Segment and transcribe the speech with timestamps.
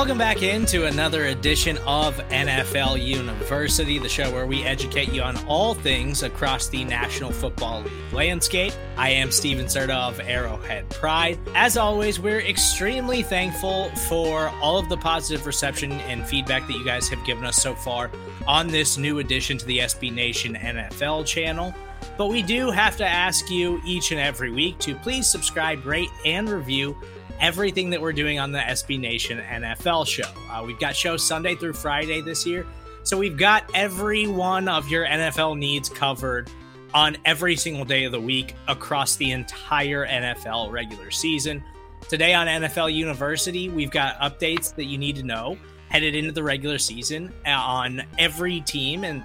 [0.00, 5.36] Welcome back into another edition of NFL University, the show where we educate you on
[5.46, 8.72] all things across the National Football League landscape.
[8.96, 11.38] I am Stephen Serda of Arrowhead Pride.
[11.54, 16.84] As always, we're extremely thankful for all of the positive reception and feedback that you
[16.84, 18.10] guys have given us so far
[18.46, 21.74] on this new addition to the SB Nation NFL channel.
[22.16, 26.08] But we do have to ask you each and every week to please subscribe, rate,
[26.24, 26.96] and review
[27.40, 30.30] everything that we're doing on the SB Nation NFL show.
[30.50, 32.66] Uh, we've got shows Sunday through Friday this year.
[33.02, 36.50] So we've got every one of your NFL needs covered
[36.92, 41.62] on every single day of the week across the entire NFL regular season.
[42.08, 45.56] Today on NFL University, we've got updates that you need to know
[45.88, 49.04] headed into the regular season uh, on every team.
[49.04, 49.22] And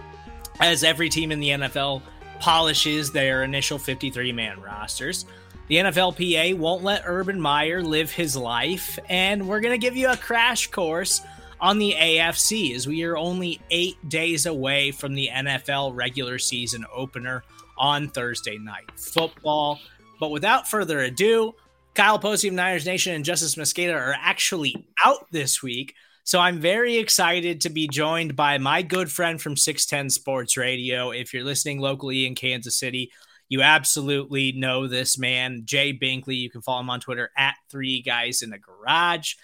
[0.60, 2.02] as every team in the NFL
[2.40, 5.26] polishes their initial 53 man rosters,
[5.68, 10.10] the NFLPA won't let Urban Meyer live his life, and we're going to give you
[10.10, 11.22] a crash course
[11.60, 16.86] on the AFC as we are only eight days away from the NFL regular season
[16.94, 17.44] opener
[17.78, 19.80] on Thursday night football.
[20.20, 21.56] But without further ado,
[21.96, 25.96] Kyle Posey of Niners Nation and Justice Mosqueda are actually out this week.
[26.24, 31.12] So I'm very excited to be joined by my good friend from 610 Sports Radio.
[31.12, 33.12] If you're listening locally in Kansas City,
[33.50, 36.38] you absolutely know this man, Jay Binkley.
[36.38, 39.36] You can follow him on Twitter at Three Guys in the Garage.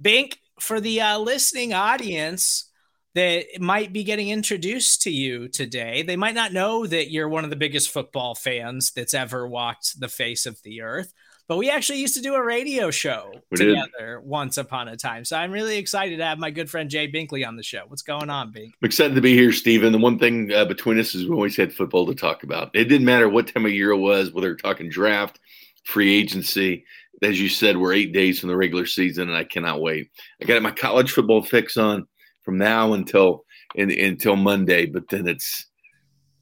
[0.00, 2.70] Bink, for the uh, listening audience
[3.14, 7.44] that might be getting introduced to you today, they might not know that you're one
[7.44, 11.12] of the biggest football fans that's ever walked the face of the earth
[11.52, 14.26] but we actually used to do a radio show we together did.
[14.26, 15.22] once upon a time.
[15.22, 17.82] So I'm really excited to have my good friend Jay Binkley on the show.
[17.88, 18.72] What's going on, Bink?
[18.80, 19.92] I'm excited to be here, Stephen.
[19.92, 22.70] The one thing uh, between us is we always had football to talk about.
[22.72, 25.40] It didn't matter what time of year it was, whether we're talking draft,
[25.84, 26.86] free agency.
[27.20, 30.10] As you said, we're eight days from the regular season, and I cannot wait.
[30.40, 32.06] I got my college football fix on
[32.40, 35.66] from now until in, until Monday, but then it's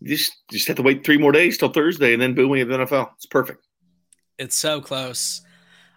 [0.05, 2.69] just just have to wait three more days till Thursday, and then boom, we have
[2.69, 3.11] the NFL.
[3.17, 3.67] It's perfect.
[4.41, 5.43] It's so close.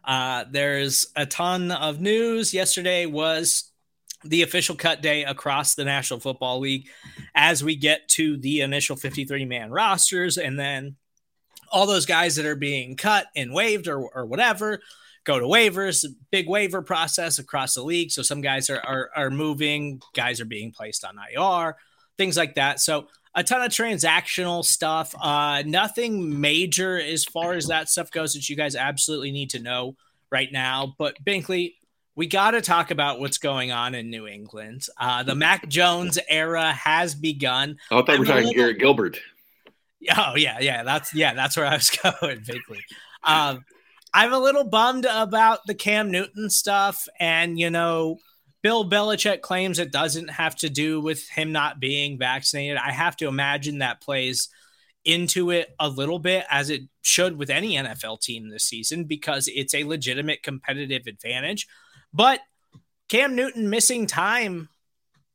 [0.03, 2.53] Uh, there's a ton of news.
[2.53, 3.71] Yesterday was
[4.25, 6.89] the official cut day across the National Football League
[7.33, 10.97] as we get to the initial 53 man rosters and then
[11.71, 14.81] all those guys that are being cut and waived or, or whatever
[15.23, 18.11] go to waivers, big waiver process across the league.
[18.11, 21.77] So some guys are, are, are moving, guys are being placed on IR,
[22.17, 22.81] things like that.
[22.81, 25.15] So a ton of transactional stuff.
[25.19, 29.59] Uh, nothing major as far as that stuff goes that you guys absolutely need to
[29.59, 29.95] know
[30.31, 30.95] right now.
[30.97, 31.73] But Binkley,
[32.15, 34.85] we got to talk about what's going on in New England.
[34.99, 37.77] Uh, the Mac Jones era has begun.
[37.89, 39.19] I thought we were talking Garrett Gilbert.
[40.17, 42.81] Oh yeah, yeah, that's yeah, that's where I was going, Binkley.
[43.23, 43.63] Um,
[44.13, 48.19] I'm a little bummed about the Cam Newton stuff, and you know
[48.63, 52.77] Bill Belichick claims it doesn't have to do with him not being vaccinated.
[52.77, 54.47] I have to imagine that plays
[55.05, 59.49] into it a little bit as it should with any NFL team this season because
[59.53, 61.67] it's a legitimate competitive advantage.
[62.13, 62.39] But
[63.09, 64.69] Cam Newton missing time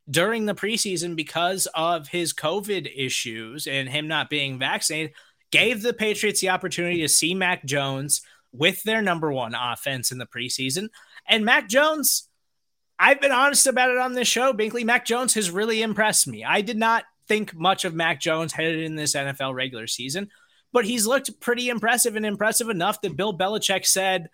[0.08, 5.12] during the preseason because of his COVID issues and him not being vaccinated
[5.50, 8.22] gave the Patriots the opportunity to see Mac Jones
[8.52, 10.88] with their number one offense in the preseason.
[11.26, 12.27] And Mac Jones
[12.98, 14.52] I've been honest about it on this show.
[14.52, 16.44] Binkley Mac Jones has really impressed me.
[16.44, 20.30] I did not think much of Mac Jones headed in this NFL regular season,
[20.72, 24.28] but he's looked pretty impressive and impressive enough that Bill Belichick said,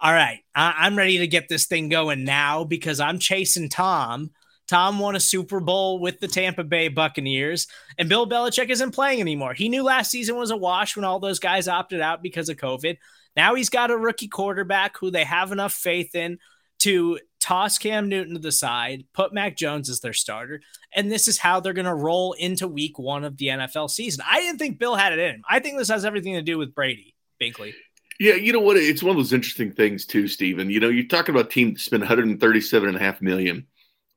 [0.00, 4.30] All right, I- am ready to get this thing going now because I'm chasing Tom.
[4.66, 9.20] Tom won a Super Bowl with the Tampa Bay Buccaneers, and Bill Belichick isn't playing
[9.20, 9.54] anymore.
[9.54, 12.56] He knew last season was a wash when all those guys opted out because of
[12.56, 12.96] COVID.
[13.36, 16.38] Now he's got a rookie quarterback who they have enough faith in
[16.80, 20.60] to toss Cam Newton to the side, put Mac Jones as their starter,
[20.92, 24.24] and this is how they're going to roll into week one of the NFL season.
[24.28, 25.42] I didn't think Bill had it in him.
[25.48, 27.72] I think this has everything to do with Brady, Binkley.
[28.18, 28.76] Yeah, you know what?
[28.76, 30.70] It's one of those interesting things too, Stephen.
[30.70, 33.66] You know, you're talking about a team that spent 137 and a half million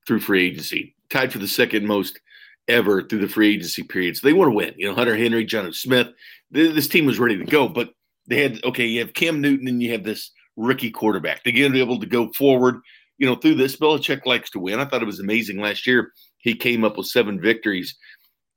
[0.08, 2.20] through free agency, tied for the second most
[2.68, 4.18] ever through the free agency period.
[4.18, 4.74] So they want to win.
[4.76, 6.08] You know, Hunter Henry, Jonnu Smith,
[6.50, 7.90] this team was ready to go, but
[8.26, 8.86] they had okay.
[8.86, 11.44] You have Cam Newton and you have this rookie quarterback.
[11.44, 12.82] They're going to be able to go forward.
[13.20, 14.80] You know, through this, Belichick likes to win.
[14.80, 16.14] I thought it was amazing last year.
[16.38, 17.96] He came up with seven victories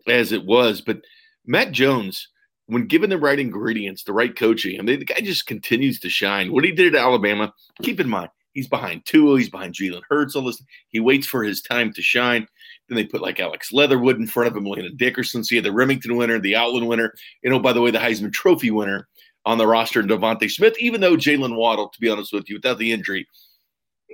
[0.07, 1.03] as it was, but
[1.45, 2.29] Mac Jones,
[2.67, 6.09] when given the right ingredients, the right coaching, I mean, the guy just continues to
[6.09, 6.53] shine.
[6.53, 10.37] What he did at Alabama, keep in mind, he's behind Tua, he's behind Jalen Hurts,
[10.37, 10.63] all this.
[10.89, 12.47] He waits for his time to shine.
[12.89, 15.43] Then they put like Alex Leatherwood in front of him, Landon Dickerson.
[15.43, 17.13] So you had the Remington winner, the Outland winner,
[17.43, 19.09] and oh, by the way, the Heisman Trophy winner
[19.45, 22.57] on the roster, and DeVonta Smith, even though Jaylen Waddle, to be honest with you,
[22.57, 23.27] without the injury,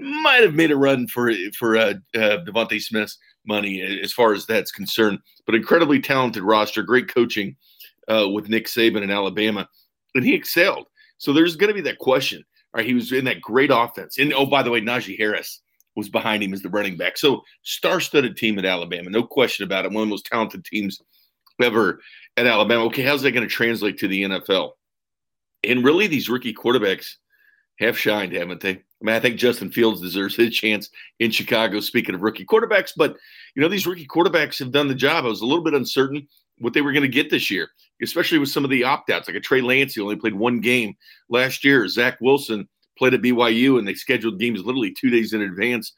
[0.00, 4.46] might have made a run for for uh, uh, DeVonta Smith's money as far as
[4.46, 5.18] that's concerned.
[5.46, 7.56] But incredibly talented roster, great coaching
[8.08, 9.68] uh, with Nick Saban in Alabama,
[10.14, 10.86] and he excelled.
[11.18, 12.44] So there's going to be that question.
[12.74, 15.62] All right, he was in that great offense, and oh, by the way, Najee Harris
[15.96, 17.16] was behind him as the running back.
[17.18, 19.90] So star-studded team at Alabama, no question about it.
[19.90, 21.00] One of the most talented teams
[21.60, 22.00] ever
[22.36, 22.84] at Alabama.
[22.84, 24.72] Okay, how's that going to translate to the NFL?
[25.64, 27.14] And really, these rookie quarterbacks
[27.78, 28.70] have shined, haven't they?
[28.70, 30.90] I mean, I think Justin Fields deserves his chance
[31.20, 31.80] in Chicago.
[31.80, 33.16] Speaking of rookie quarterbacks, but
[33.54, 35.24] you know, these rookie quarterbacks have done the job.
[35.24, 36.26] I was a little bit uncertain
[36.58, 37.70] what they were going to get this year,
[38.02, 39.28] especially with some of the opt outs.
[39.28, 40.96] Like a Trey Lance, he only played one game
[41.28, 41.86] last year.
[41.86, 45.92] Zach Wilson played at BYU, and they scheduled games literally two days in advance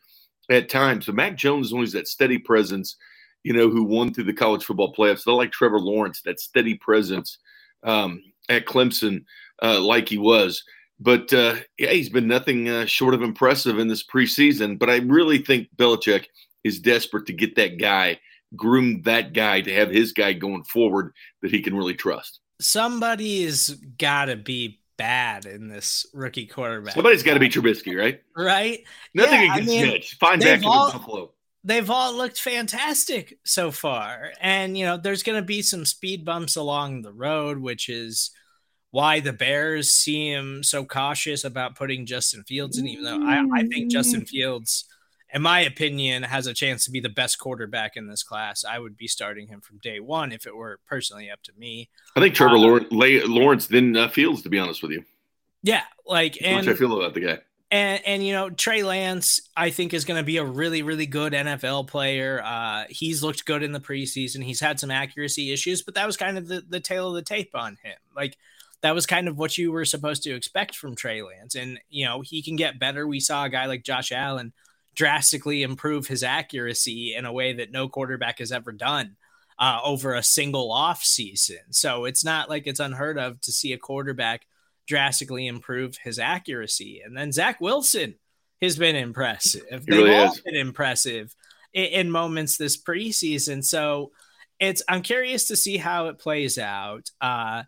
[0.51, 1.07] at times.
[1.07, 2.97] So Mac Jones is always that steady presence,
[3.43, 5.25] you know, who won through the college football playoffs.
[5.25, 7.39] They're like Trevor Lawrence, that steady presence
[7.85, 9.25] um, at Clemson,
[9.63, 10.63] uh, like he was.
[11.01, 14.79] But uh, yeah, he's been nothing uh, short of impressive in this preseason.
[14.79, 16.27] But I really think Belichick
[16.63, 18.21] is desperate to get that guy,
[18.55, 22.41] groom that guy to have his guy going forward that he can really trust.
[22.61, 26.93] Somebody's got to be bad in this rookie quarterback.
[26.93, 28.21] Somebody's got to be Trubisky, right?
[28.37, 28.85] Right.
[29.15, 30.17] Nothing yeah, against I mean, Mitch.
[30.21, 31.33] Fine back all, Buffalo.
[31.65, 34.33] They've all looked fantastic so far.
[34.43, 38.33] And, you know, there's going to be some speed bumps along the road, which is
[38.91, 43.67] why the Bears seem so cautious about putting Justin Fields in, even though I, I
[43.67, 44.85] think Justin Fields,
[45.33, 48.65] in my opinion, has a chance to be the best quarterback in this class.
[48.65, 51.89] I would be starting him from day one if it were personally up to me.
[52.17, 55.05] I think Trevor Lawrence, Lawrence then uh, Fields, to be honest with you.
[55.63, 57.39] Yeah, like and I feel about the guy.
[57.71, 61.07] And and you know Trey Lance, I think is going to be a really really
[61.07, 62.43] good NFL player.
[62.45, 64.43] Uh, he's looked good in the preseason.
[64.43, 67.23] He's had some accuracy issues, but that was kind of the the tail of the
[67.23, 67.97] tape on him.
[68.17, 68.37] Like
[68.83, 71.55] that was kind of what you were supposed to expect from Trey Lance.
[71.55, 73.07] And, you know, he can get better.
[73.07, 74.53] We saw a guy like Josh Allen
[74.95, 79.17] drastically improve his accuracy in a way that no quarterback has ever done
[79.59, 81.59] uh, over a single off season.
[81.71, 84.47] So it's not like it's unheard of to see a quarterback
[84.89, 87.03] drastically improve his accuracy.
[87.05, 88.15] And then Zach Wilson
[88.63, 89.63] has been impressive.
[89.71, 90.41] They've really all is.
[90.41, 91.35] been impressive
[91.73, 93.65] in, in moments this preseason.
[93.65, 94.13] So
[94.59, 97.11] it's I'm curious to see how it plays out.
[97.21, 97.65] Uh,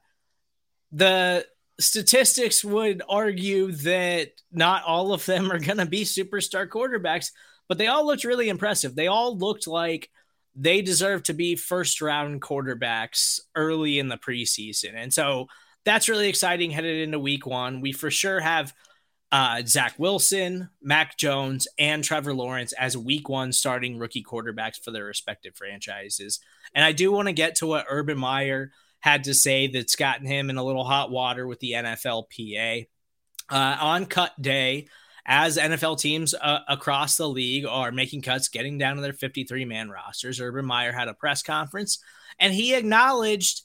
[0.92, 1.46] the
[1.80, 7.30] statistics would argue that not all of them are going to be superstar quarterbacks,
[7.68, 8.94] but they all looked really impressive.
[8.94, 10.10] They all looked like
[10.54, 14.92] they deserve to be first round quarterbacks early in the preseason.
[14.94, 15.46] And so
[15.84, 17.80] that's really exciting headed into week one.
[17.80, 18.74] We for sure have
[19.32, 24.90] uh, Zach Wilson, Mac Jones, and Trevor Lawrence as week one starting rookie quarterbacks for
[24.90, 26.38] their respective franchises.
[26.74, 28.72] And I do want to get to what Urban Meyer
[29.02, 32.86] had to say that's gotten him in a little hot water with the NFLPA.
[33.50, 34.86] Uh, on cut day,
[35.26, 39.64] as NFL teams uh, across the league are making cuts, getting down to their 53
[39.66, 41.98] man rosters, Urban Meyer had a press conference
[42.38, 43.62] and he acknowledged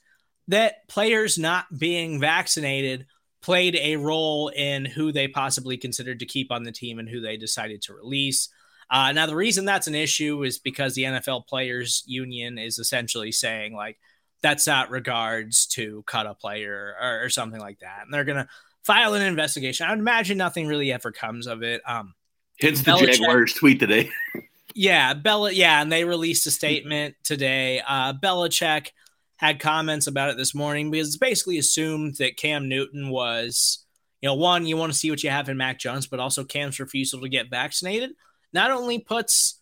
[0.47, 3.05] that players not being vaccinated
[3.41, 7.21] played a role in who they possibly considered to keep on the team and who
[7.21, 8.49] they decided to release.
[8.89, 13.31] Uh, now, the reason that's an issue is because the NFL Players Union is essentially
[13.31, 13.97] saying, like,
[14.41, 18.01] that's not regards to cut a player or, or something like that.
[18.03, 18.47] And they're going to
[18.83, 19.87] file an investigation.
[19.87, 21.81] I'd imagine nothing really ever comes of it.
[21.85, 22.13] Um,
[22.59, 24.09] Hence the Jaguars tweet today.
[24.75, 25.51] yeah, Bella.
[25.51, 27.81] Yeah, and they released a statement today.
[27.87, 28.89] Uh, Belichick
[29.37, 33.85] had comments about it this morning because it's basically assumed that Cam Newton was,
[34.21, 36.43] you know, one, you want to see what you have in Mac Jones, but also
[36.43, 38.11] Cam's refusal to get vaccinated
[38.53, 39.59] not only puts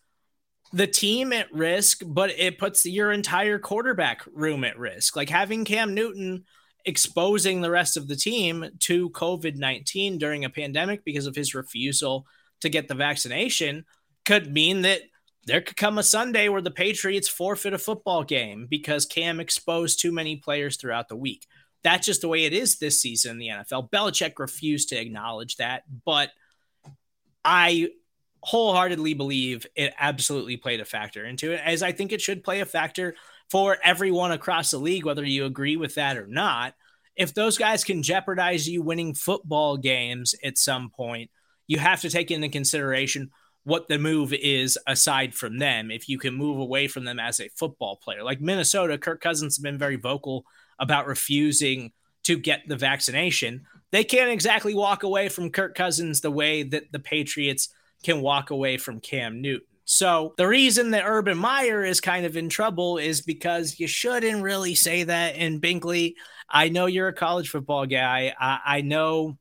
[0.76, 5.16] the team at risk, but it puts your entire quarterback room at risk.
[5.16, 6.44] Like having Cam Newton
[6.84, 11.54] exposing the rest of the team to COVID 19 during a pandemic because of his
[11.54, 12.26] refusal
[12.60, 13.86] to get the vaccination
[14.26, 15.00] could mean that
[15.46, 19.98] there could come a Sunday where the Patriots forfeit a football game because Cam exposed
[19.98, 21.46] too many players throughout the week.
[21.84, 23.90] That's just the way it is this season in the NFL.
[23.90, 26.30] Belichick refused to acknowledge that, but
[27.44, 27.88] I
[28.46, 32.60] wholeheartedly believe it absolutely played a factor into it, as I think it should play
[32.60, 33.16] a factor
[33.50, 36.74] for everyone across the league, whether you agree with that or not.
[37.16, 41.28] If those guys can jeopardize you winning football games at some point,
[41.66, 43.30] you have to take into consideration
[43.64, 45.90] what the move is aside from them.
[45.90, 49.56] If you can move away from them as a football player, like Minnesota, Kirk Cousins
[49.56, 50.44] has been very vocal
[50.78, 51.90] about refusing
[52.22, 53.66] to get the vaccination.
[53.90, 57.70] They can't exactly walk away from Kirk Cousins the way that the Patriots
[58.02, 59.66] can walk away from Cam Newton.
[59.84, 64.42] So the reason that Urban Meyer is kind of in trouble is because you shouldn't
[64.42, 66.14] really say that And Binkley.
[66.48, 68.34] I know you're a college football guy.
[68.38, 69.38] I, I know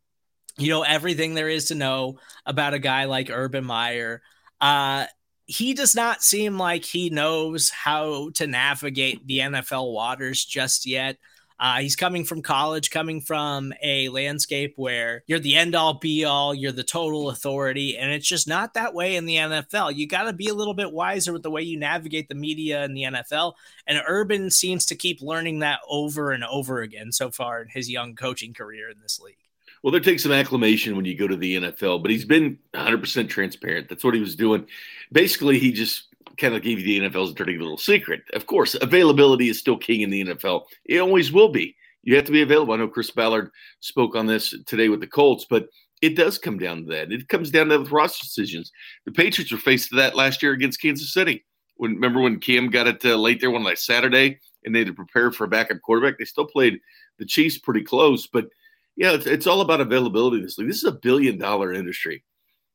[0.57, 4.21] you know everything there is to know about a guy like Urban Meyer.
[4.61, 5.05] Uh,
[5.45, 11.17] he does not seem like he knows how to navigate the NFL waters just yet.
[11.59, 16.25] Uh, he's coming from college, coming from a landscape where you're the end all be
[16.25, 19.95] all, you're the total authority, and it's just not that way in the NFL.
[19.95, 22.83] You got to be a little bit wiser with the way you navigate the media
[22.83, 23.53] in the NFL.
[23.87, 27.89] And Urban seems to keep learning that over and over again so far in his
[27.89, 29.37] young coaching career in this league.
[29.81, 33.29] Well, there takes some acclimation when you go to the NFL, but he's been 100%
[33.29, 33.87] transparent.
[33.87, 34.65] That's what he was doing.
[35.11, 38.23] Basically, he just of gave you the NFL's dirty little secret.
[38.33, 40.63] Of course, availability is still king in the NFL.
[40.85, 41.75] It always will be.
[42.03, 42.73] You have to be available.
[42.73, 43.49] I know Chris Ballard
[43.79, 45.67] spoke on this today with the Colts, but
[46.01, 47.11] it does come down to that.
[47.11, 48.71] It comes down to the roster decisions.
[49.05, 51.43] The Patriots were faced with that last year against Kansas City.
[51.77, 54.87] When remember when Cam got it uh, late there one last Saturday, and they had
[54.87, 56.17] to prepare for a backup quarterback.
[56.17, 56.79] They still played
[57.17, 58.47] the Chiefs pretty close, but
[58.95, 60.41] yeah, it's, it's all about availability.
[60.41, 60.67] This league.
[60.67, 62.23] This is a billion dollar industry.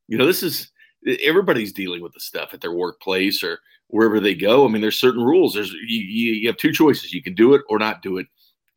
[0.07, 0.70] You know, this is
[1.21, 4.65] everybody's dealing with the stuff at their workplace or wherever they go.
[4.65, 5.53] I mean, there's certain rules.
[5.53, 8.27] There's you, you have two choices: you can do it or not do it.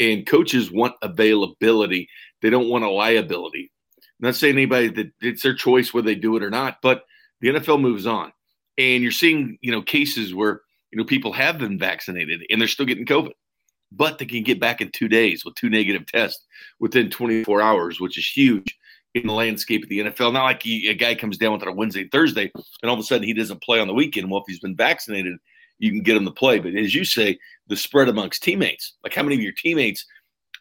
[0.01, 2.09] And coaches want availability;
[2.43, 3.73] they don't want a liability.
[3.99, 7.05] I'm not saying anybody that it's their choice whether they do it or not, but
[7.41, 8.33] the NFL moves on,
[8.79, 12.69] and you're seeing you know cases where you know people have been vaccinated and they're
[12.69, 13.33] still getting COVID,
[13.93, 16.45] but they can get back in two days with two negative tests
[16.81, 18.77] within 24 hours, which is huge
[19.15, 20.33] in the landscape of the NFL.
[20.33, 23.01] Not like he, a guy comes down with it on Wednesday, Thursday, and all of
[23.01, 24.31] a sudden he doesn't play on the weekend.
[24.31, 25.37] Well, if he's been vaccinated,
[25.79, 26.59] you can get him to play.
[26.59, 30.05] But as you say, the spread amongst teammates, like how many of your teammates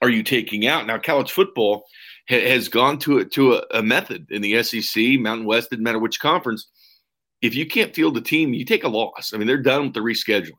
[0.02, 0.86] are you taking out?
[0.86, 1.86] Now, college football
[2.30, 5.84] ha- has gone to a, to a, a, method in the SEC, Mountain West, didn't
[5.84, 6.70] matter which conference.
[7.42, 9.34] If you can't field a team, you take a loss.
[9.34, 10.52] I mean, they're done with the rescheduling.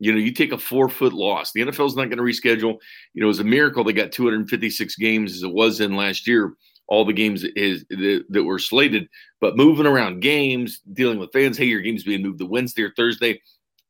[0.00, 1.52] You know, you take a four foot loss.
[1.52, 2.78] The NFL's not going to reschedule.
[3.14, 6.28] You know, it was a miracle they got 256 games as it was in last
[6.28, 6.54] year
[6.88, 9.08] all the games is that, were slated,
[9.40, 11.58] but moving around games, dealing with fans.
[11.58, 13.40] Hey, your game's being moved to Wednesday or Thursday.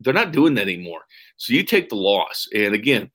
[0.00, 1.02] They're not doing that anymore.
[1.36, 2.48] So you take the loss.
[2.54, 3.10] And again,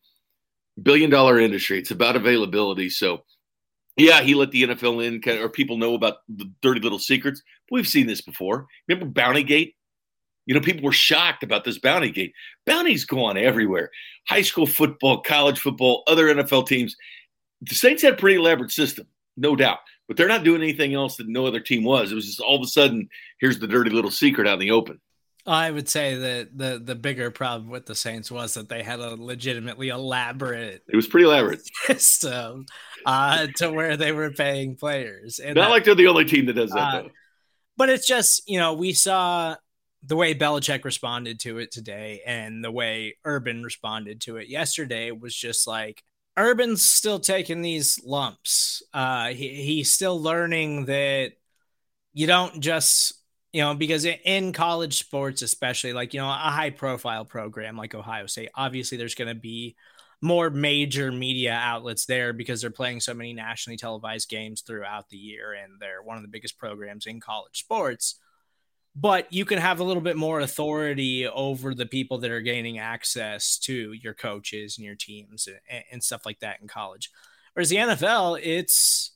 [0.81, 1.79] billion dollar industry.
[1.79, 2.89] It's about availability.
[2.89, 3.23] So
[3.97, 7.41] yeah, he let the NFL in, or people know about the dirty little secrets.
[7.69, 8.65] We've seen this before.
[8.87, 9.75] Remember Bounty Gate?
[10.45, 12.33] You know, people were shocked about this Bounty Gate.
[12.65, 13.91] Bounty's gone everywhere.
[14.27, 16.95] High school football, college football, other NFL teams.
[17.61, 19.79] The Saints had a pretty elaborate system no doubt.
[20.07, 22.11] But they're not doing anything else that no other team was.
[22.11, 23.09] It was just all of a sudden,
[23.39, 24.99] here's the dirty little secret out in the open.
[25.45, 28.99] I would say that the the bigger problem with the Saints was that they had
[28.99, 30.83] a legitimately elaborate.
[30.87, 32.65] It was pretty elaborate system
[33.05, 36.45] uh, to where they were paying players, and not that, like they're the only team
[36.45, 36.79] that does that.
[36.79, 37.09] Uh, though.
[37.75, 39.57] But it's just you know we saw
[40.01, 45.11] the way Belichick responded to it today, and the way Urban responded to it yesterday
[45.11, 46.03] was just like
[46.37, 48.81] Urban's still taking these lumps.
[48.93, 51.33] Uh, he, he's still learning that
[52.13, 53.13] you don't just,
[53.51, 57.93] you know, because in college sports, especially like, you know, a high profile program like
[57.93, 59.75] Ohio State, obviously there's going to be
[60.21, 65.17] more major media outlets there because they're playing so many nationally televised games throughout the
[65.17, 68.19] year and they're one of the biggest programs in college sports
[68.95, 72.77] but you can have a little bit more authority over the people that are gaining
[72.77, 77.09] access to your coaches and your teams and, and, stuff like that in college.
[77.53, 79.11] Whereas the NFL, it's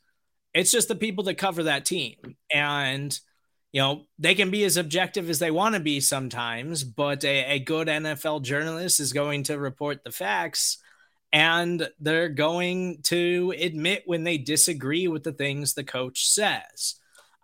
[0.53, 2.15] it's just the people that cover that team,
[2.51, 3.17] and
[3.71, 7.45] you know they can be as objective as they want to be sometimes, but a,
[7.45, 10.77] a good NFL journalist is going to report the facts.
[11.33, 16.95] And they're going to admit when they disagree with the things the coach says.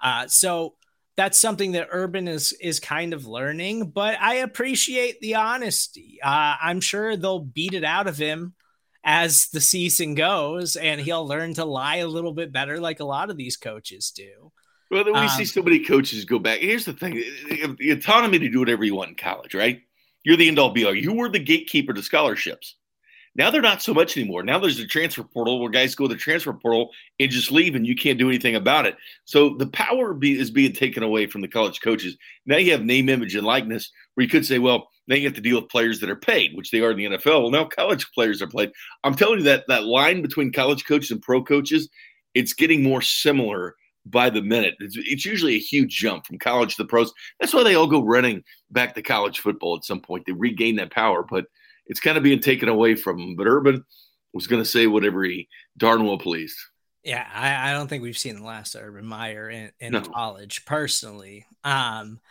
[0.02, 0.76] Uh, so
[1.16, 6.20] that's something that Urban is is kind of learning, but I appreciate the honesty.
[6.24, 8.56] Uh, I'm sure they'll beat it out of him
[9.04, 13.06] as the season goes, and he'll learn to lie a little bit better, like a
[13.06, 14.52] lot of these coaches do.
[14.90, 16.60] Well, then we um, see so many coaches go back.
[16.60, 17.16] Here's the thing:
[17.80, 19.82] the autonomy to do whatever you want in college, right?
[20.24, 20.96] You're the end all be all.
[20.96, 22.76] You were the gatekeeper to scholarships.
[23.36, 24.44] Now they're not so much anymore.
[24.44, 27.76] Now there's a transfer portal where guys go to the transfer portal and just leave,
[27.76, 28.96] and you can't do anything about it.
[29.26, 32.16] So the power be, is being taken away from the college coaches.
[32.46, 35.36] Now you have name, image, and likeness where you could say, well, now you have
[35.36, 37.42] to deal with players that are paid, which they are in the NFL.
[37.42, 38.72] Well, now college players are paid.
[39.04, 41.90] I'm telling you that that line between college coaches and pro coaches,
[42.34, 43.76] it's getting more similar
[44.06, 44.76] by the minute.
[44.80, 47.14] It's, it's, usually a huge jump from college to the pros.
[47.40, 50.26] That's why they all go running back to college football at some point.
[50.26, 51.46] They regain that power, but
[51.88, 53.36] it's kind of being taken away from them.
[53.36, 53.84] But Urban
[54.34, 55.48] was going to say whatever he
[55.78, 56.58] darn well pleased.
[57.04, 60.02] Yeah, I, I, don't think we've seen the last Urban Meyer in, in no.
[60.02, 61.46] college personally.
[61.64, 62.22] Um,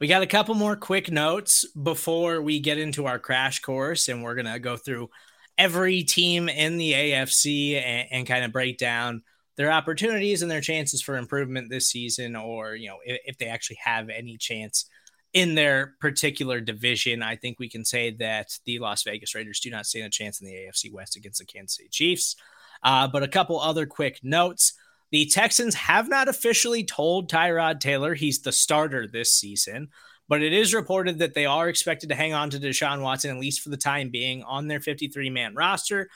[0.00, 4.22] we got a couple more quick notes before we get into our crash course, and
[4.22, 5.10] we're going to go through
[5.58, 9.22] every team in the AFC and, and kind of break down
[9.56, 13.46] their opportunities and their chances for improvement this season, or you know, if, if, they
[13.46, 14.86] actually have any chance
[15.32, 17.22] in their particular division.
[17.22, 20.40] I think we can say that the Las Vegas Raiders do not stand a chance
[20.40, 22.36] in the AFC West against the Kansas City Chiefs.
[22.82, 24.74] Uh, but a couple other quick notes.
[25.10, 29.88] The Texans have not officially told Tyrod Taylor he's the starter this season,
[30.28, 33.38] but it is reported that they are expected to hang on to Deshaun Watson, at
[33.38, 36.08] least for the time being, on their 53 man roster.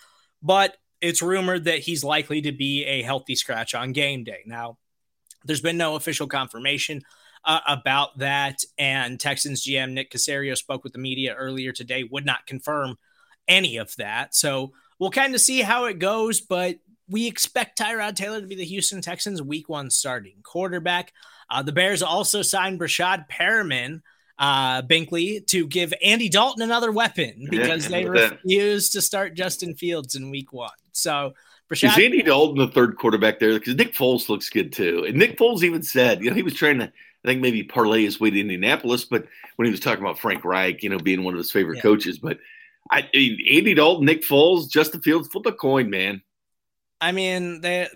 [0.42, 4.40] But it's rumored that he's likely to be a healthy scratch on game day.
[4.46, 4.78] Now,
[5.44, 7.02] there's been no official confirmation
[7.46, 12.26] uh, about that, and Texans GM Nick Caserio spoke with the media earlier today, would
[12.26, 12.98] not confirm
[13.48, 14.34] any of that.
[14.34, 16.76] So we'll kind of see how it goes, but
[17.08, 21.12] we expect Tyrod Taylor to be the Houston Texans week one starting quarterback.
[21.48, 24.02] Uh, the Bears also signed Breshad Perriman
[24.38, 29.74] uh, Binkley to give Andy Dalton another weapon because yeah, they refused to start Justin
[29.74, 30.70] Fields in week one.
[30.92, 31.34] So,
[31.70, 33.54] Breshad- is Andy Dalton the third quarterback there?
[33.54, 35.04] Because Nick Foles looks good too.
[35.06, 36.92] And Nick Foles even said, you know, he was trying to,
[37.26, 40.44] I think maybe parlay his way to Indianapolis, but when he was talking about Frank
[40.44, 41.82] Reich, you know, being one of his favorite yeah.
[41.82, 42.20] coaches.
[42.20, 42.38] But
[42.88, 46.22] I, I mean, Andy Dalton, Nick Foles, Justin Fields, flip a coin, man.
[47.00, 47.88] I mean, they,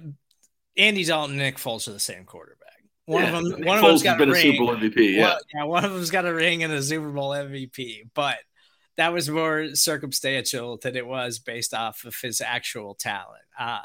[0.76, 2.58] Andy Dalton, Nick Foles are the same quarterback.
[3.06, 4.34] One yeah, of them, one of them's got a, ring.
[4.34, 5.14] Super Bowl MVP.
[5.14, 8.38] Yeah, yeah, one of them's got a ring and a Super Bowl MVP, but
[8.96, 13.42] that was more circumstantial than it was based off of his actual talent.
[13.58, 13.80] Uh,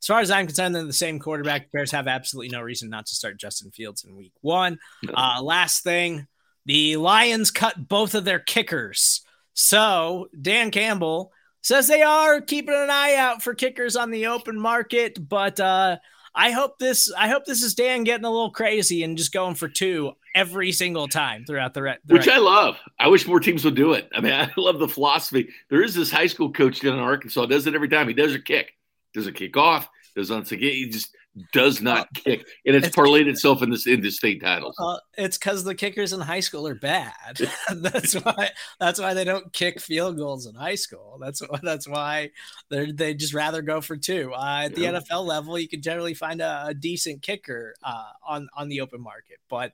[0.00, 1.64] as far as I'm concerned, they're the same quarterback.
[1.64, 4.78] The Bears have absolutely no reason not to start Justin Fields in Week One.
[5.12, 6.26] Uh, last thing,
[6.66, 11.32] the Lions cut both of their kickers, so Dan Campbell
[11.62, 15.60] says they are keeping an eye out for kickers on the open market, but.
[15.60, 15.98] Uh,
[16.34, 17.12] I hope this.
[17.18, 20.70] I hope this is Dan getting a little crazy and just going for two every
[20.72, 22.78] single time throughout the, re- the which I love.
[22.98, 24.08] I wish more teams would do it.
[24.14, 25.48] I mean, I love the philosophy.
[25.68, 28.06] There is this high school coach down in Arkansas does it every time.
[28.06, 28.74] He does a kick,
[29.14, 31.14] does a kick off, does on he just
[31.52, 34.74] does not uh, kick, and it's, it's parlayed itself in this into state titles.
[34.78, 37.38] Uh, it's because the kickers in high school are bad.
[37.76, 38.50] that's why.
[38.78, 41.18] That's why they don't kick field goals in high school.
[41.20, 41.60] That's why.
[41.62, 42.30] That's why
[42.68, 44.32] they they just rather go for two.
[44.34, 44.90] Uh, at the.
[44.90, 49.00] NFL level, you can generally find a, a decent kicker uh, on on the open
[49.00, 49.72] market, but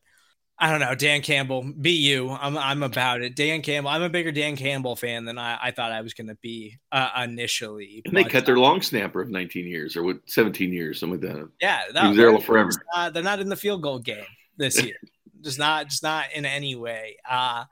[0.59, 0.95] I don't know.
[0.95, 2.31] Dan Campbell, be you.
[2.31, 3.37] I'm, I'm about it.
[3.37, 3.91] Dan Campbell.
[3.91, 6.79] I'm a bigger Dan Campbell fan than I, I thought I was going to be
[6.91, 8.03] uh, initially.
[8.07, 11.31] And they cut their long snapper of 19 years or what, 17 years, something like
[11.31, 11.49] that.
[11.61, 12.71] Yeah, that, he was there forever.
[12.95, 14.25] Not, they're not in the field goal game
[14.57, 14.97] this year.
[15.43, 17.17] just not, just not in any way.
[17.29, 17.65] Uh,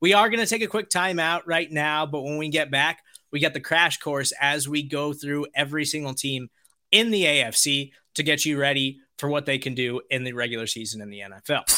[0.00, 3.02] we are going to take a quick timeout right now, but when we get back,
[3.30, 6.48] we get the crash course as we go through every single team
[6.90, 10.66] in the AFC to get you ready for what they can do in the regular
[10.66, 11.68] season in the NFL.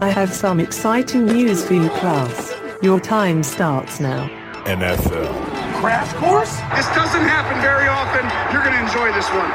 [0.00, 2.54] I have some exciting news for you, class.
[2.82, 4.28] Your time starts now.
[4.64, 5.32] NFL.
[5.80, 6.54] Crash course?
[6.76, 8.22] This doesn't happen very often.
[8.52, 9.50] You're going to enjoy this one.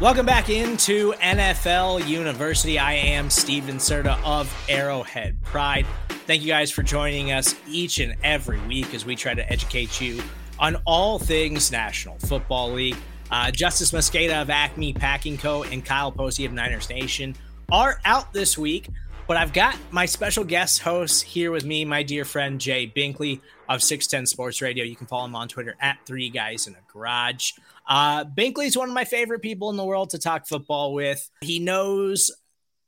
[0.00, 2.78] Welcome back into NFL University.
[2.78, 5.84] I am Stephen Serda of Arrowhead Pride.
[6.26, 10.00] Thank you guys for joining us each and every week as we try to educate
[10.00, 10.22] you
[10.58, 12.96] on all things National Football League.
[13.32, 15.62] Uh, Justice Mosqueda of Acme Packing Co.
[15.62, 17.34] and Kyle Posey of Niners Nation
[17.70, 18.90] are out this week,
[19.26, 23.40] but I've got my special guest host here with me, my dear friend Jay Binkley
[23.70, 24.84] of 610 Sports Radio.
[24.84, 27.52] You can follow him on Twitter at Three Guys in a Garage.
[27.88, 31.30] Uh, Binkley is one of my favorite people in the world to talk football with.
[31.40, 32.30] He knows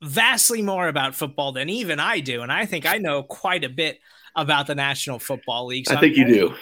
[0.03, 3.69] vastly more about football than even I do, and I think I know quite a
[3.69, 3.99] bit
[4.35, 5.87] about the National Football League.
[5.87, 6.55] So I think I'm you do.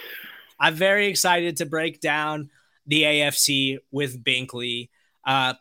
[0.58, 2.48] I'm very excited to break down
[2.86, 4.90] the AFC with Binkley.
[5.26, 5.54] Uh,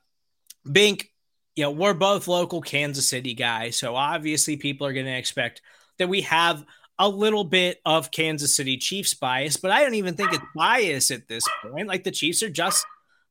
[0.69, 1.09] Bink,
[1.55, 3.77] you know, we're both local Kansas City guys.
[3.77, 5.61] So obviously people are going to expect
[5.99, 6.63] that we have
[6.99, 11.11] a little bit of Kansas City Chiefs bias, but I don't even think it's bias
[11.11, 11.87] at this point.
[11.87, 12.85] Like the Chiefs are just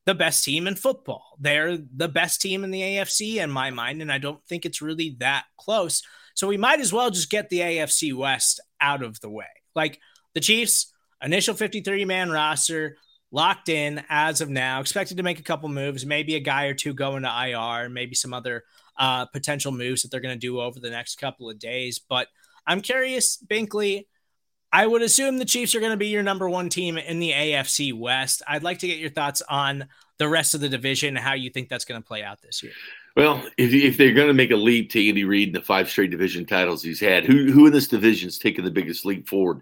[0.04, 1.36] the best team in football.
[1.38, 4.02] They're the best team in the AFC in my mind.
[4.02, 6.02] And I don't think it's really that close
[6.34, 9.46] So we might as well just get the AFC West out of the way.
[9.76, 10.00] Like
[10.34, 12.96] the Chiefs, initial 53 man roster,
[13.32, 16.74] locked in as of now, expected to make a couple moves, maybe a guy or
[16.74, 18.62] two going to IR, maybe some other
[18.96, 21.98] uh, potential moves that they're going to do over the next couple of days.
[21.98, 22.28] But
[22.66, 24.06] I'm curious, Binkley.
[24.74, 27.32] I would assume the Chiefs are going to be your number one team in the
[27.32, 28.42] AFC West.
[28.46, 31.68] I'd like to get your thoughts on the rest of the division, how you think
[31.68, 32.72] that's going to play out this year.
[33.14, 35.90] Well, if, if they're going to make a leap to Andy Reid and the five
[35.90, 39.28] straight division titles he's had, who who in this division is taking the biggest leap
[39.28, 39.60] forward?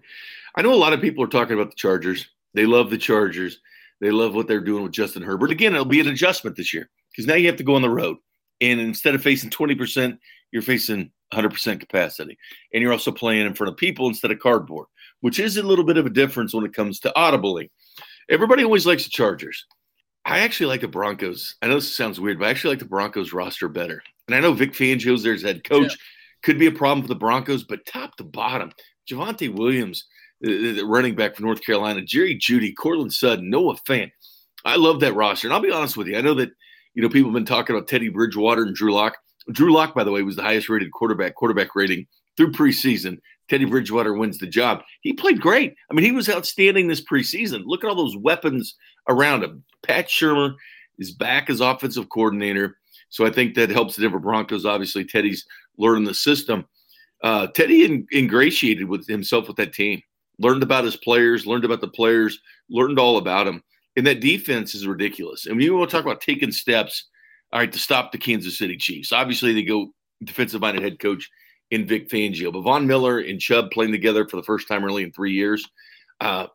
[0.55, 2.27] I know a lot of people are talking about the Chargers.
[2.53, 3.59] They love the Chargers.
[3.99, 5.51] They love what they're doing with Justin Herbert.
[5.51, 7.89] Again, it'll be an adjustment this year because now you have to go on the
[7.89, 8.17] road.
[8.59, 10.17] And instead of facing 20%,
[10.51, 12.37] you're facing 100% capacity.
[12.73, 14.87] And you're also playing in front of people instead of cardboard,
[15.21, 17.71] which is a little bit of a difference when it comes to audibly.
[18.29, 19.65] Everybody always likes the Chargers.
[20.25, 21.55] I actually like the Broncos.
[21.61, 24.03] I know this sounds weird, but I actually like the Broncos roster better.
[24.27, 25.91] And I know Vic Fangio's their head coach.
[25.91, 25.97] Yeah.
[26.43, 28.71] Could be a problem for the Broncos, but top to bottom,
[29.09, 30.05] Javonte Williams,
[30.41, 34.11] the running back for North Carolina, Jerry Jeudy, Courtland Sutton, Noah Fant.
[34.65, 35.47] I love that roster.
[35.47, 36.17] And I'll be honest with you.
[36.17, 36.51] I know that,
[36.93, 39.17] you know, people have been talking about Teddy Bridgewater and Drew Lock.
[39.51, 42.05] Drew Lock, by the way, was the highest rated quarterback, quarterback rating
[42.37, 43.17] through preseason.
[43.49, 44.81] Teddy Bridgewater wins the job.
[45.01, 45.75] He played great.
[45.89, 47.63] I mean, he was outstanding this preseason.
[47.65, 48.75] Look at all those weapons
[49.09, 49.63] around him.
[49.83, 50.55] Pat Shurmur
[50.99, 52.77] is back as offensive coordinator.
[53.09, 54.65] So I think that helps the Denver Broncos.
[54.65, 55.45] Obviously, Teddy's
[55.77, 56.65] learning the system.
[57.23, 60.01] Uh, Teddy in, ingratiated with himself with that team,
[60.41, 63.63] learned about his players, learned about the players, learned all about them.
[63.95, 65.45] And that defense is ridiculous.
[65.45, 67.07] And we want to talk about taking steps,
[67.51, 69.11] all right, to stop the Kansas City Chiefs.
[69.11, 71.29] Obviously, they go defensive minded head coach
[71.71, 72.51] in Vic Fangio.
[72.53, 75.67] But Von Miller and Chubb playing together for the first time really in three years.
[76.19, 76.47] Uh,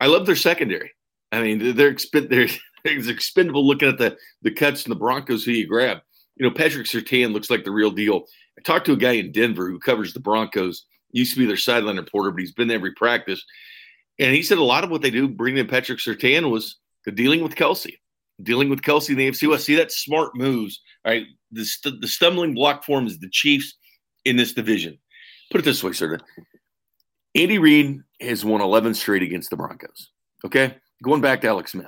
[0.00, 0.92] I love their secondary.
[1.32, 2.48] I mean, they're, they're,
[2.84, 5.98] it's expendable looking at the, the cuts and the Broncos who you grab.
[6.36, 8.24] You know, Patrick Surtain looks like the real deal.
[8.58, 10.84] I talked to a guy in Denver who covers the Broncos.
[11.14, 13.42] Used to be their sideline reporter, but he's been to every practice.
[14.18, 16.76] And he said a lot of what they do, bringing in Patrick Surtain, was
[17.14, 17.94] dealing with Kelce,
[18.42, 19.64] dealing with Kelce in the AFC West.
[19.64, 20.80] See, that's smart moves.
[21.04, 21.26] All right.
[21.52, 23.74] The, st- the stumbling block for him is the Chiefs
[24.24, 24.98] in this division.
[25.52, 26.18] Put it this way, sir.
[27.36, 30.10] Andy Reid has won 11 straight against the Broncos.
[30.44, 30.76] Okay.
[31.02, 31.86] Going back to Alex Smith.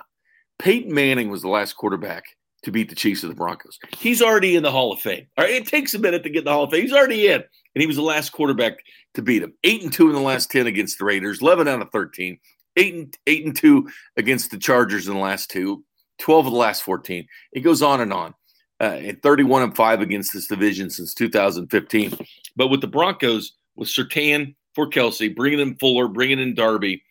[0.58, 2.24] Peyton Manning was the last quarterback
[2.62, 3.78] to beat the Chiefs of the Broncos.
[3.96, 5.26] He's already in the Hall of Fame.
[5.36, 6.82] All right, it takes a minute to get in the Hall of Fame.
[6.82, 7.44] He's already in,
[7.76, 8.78] and he was the last quarterback
[9.12, 9.52] to beat him.
[9.62, 11.42] Eight and two in the last ten against the Raiders.
[11.42, 12.38] Eleven out of thirteen.
[12.74, 15.84] Eight and eight and two against the Chargers in the last two.
[16.18, 17.28] Twelve of the last fourteen.
[17.52, 18.34] It goes on and on
[18.80, 22.18] uh, and 31 and 5 against this division since 2015.
[22.56, 27.02] But with the Broncos, with Surtain for Kelce, bringing in Fuller, bringing in Darby,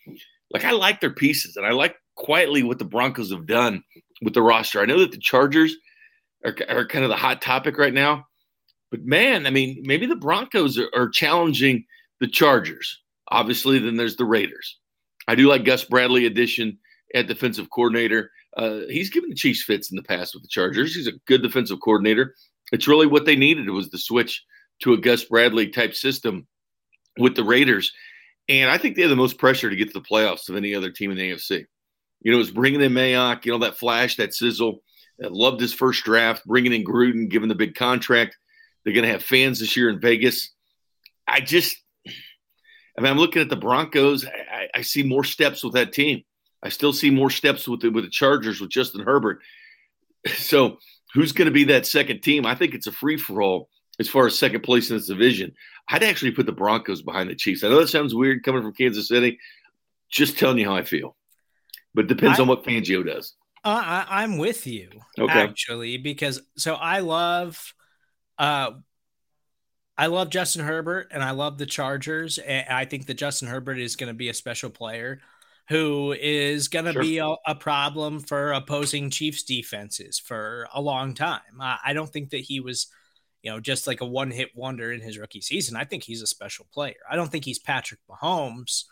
[0.51, 3.83] like I like their pieces, and I like quietly what the Broncos have done
[4.21, 4.81] with the roster.
[4.81, 5.75] I know that the Chargers
[6.43, 8.27] are, are kind of the hot topic right now,
[8.91, 11.85] but man, I mean, maybe the Broncos are, are challenging
[12.19, 13.01] the Chargers.
[13.29, 14.77] Obviously, then there's the Raiders.
[15.27, 16.77] I do like Gus Bradley addition
[17.13, 18.31] at defensive coordinator.
[18.55, 20.95] Uh, he's given the Chiefs fits in the past with the Chargers.
[20.95, 22.35] He's a good defensive coordinator.
[22.71, 24.43] It's really what they needed was the switch
[24.81, 26.47] to a Gus Bradley type system
[27.17, 27.91] with the Raiders.
[28.47, 30.75] And I think they have the most pressure to get to the playoffs of any
[30.75, 31.65] other team in the AFC.
[32.21, 34.81] You know, it's bringing in Mayock, you know, that flash, that sizzle.
[35.23, 38.37] I loved his first draft, bringing in Gruden, giving the big contract.
[38.85, 40.51] They're going to have fans this year in Vegas.
[41.27, 44.25] I just, I mean, I'm looking at the Broncos.
[44.25, 46.23] I, I see more steps with that team.
[46.61, 49.39] I still see more steps with the, with the Chargers with Justin Herbert.
[50.37, 50.79] So
[51.13, 52.47] who's going to be that second team?
[52.47, 53.69] I think it's a free for all
[53.99, 55.53] as far as second place in this division.
[55.87, 57.63] I'd actually put the Broncos behind the Chiefs.
[57.63, 59.39] I know that sounds weird coming from Kansas City.
[60.09, 61.15] Just telling you how I feel,
[61.93, 63.35] but depends I, on what Fangio does.
[63.63, 65.31] Uh, I, am with you okay.
[65.31, 67.73] actually because so I love,
[68.37, 68.71] uh,
[69.97, 72.37] I love Justin Herbert and I love the Chargers.
[72.37, 75.19] And I think that Justin Herbert is going to be a special player
[75.69, 77.01] who is going to sure.
[77.01, 81.59] be a, a, problem for opposing Chiefs defenses for a long time.
[81.59, 82.87] I, I don't think that he was,
[83.41, 85.75] you know, just like a one hit wonder in his rookie season.
[85.75, 86.97] I think he's a special player.
[87.09, 88.83] I don't think he's Patrick Mahomes,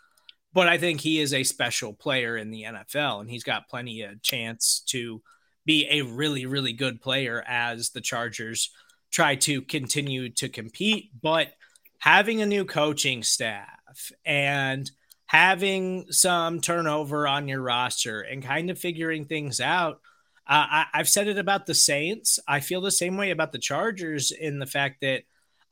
[0.52, 4.02] but I think he is a special player in the NFL and he's got plenty
[4.02, 5.22] of chance to
[5.64, 8.70] be a really, really good player as the Chargers
[9.14, 11.10] try to continue to compete.
[11.22, 11.54] But
[11.98, 14.90] having a new coaching staff and–
[15.26, 20.00] having some turnover on your roster and kind of figuring things out.
[20.46, 22.38] Uh, I, I've said it about the Saints.
[22.46, 25.22] I feel the same way about the Chargers in the fact that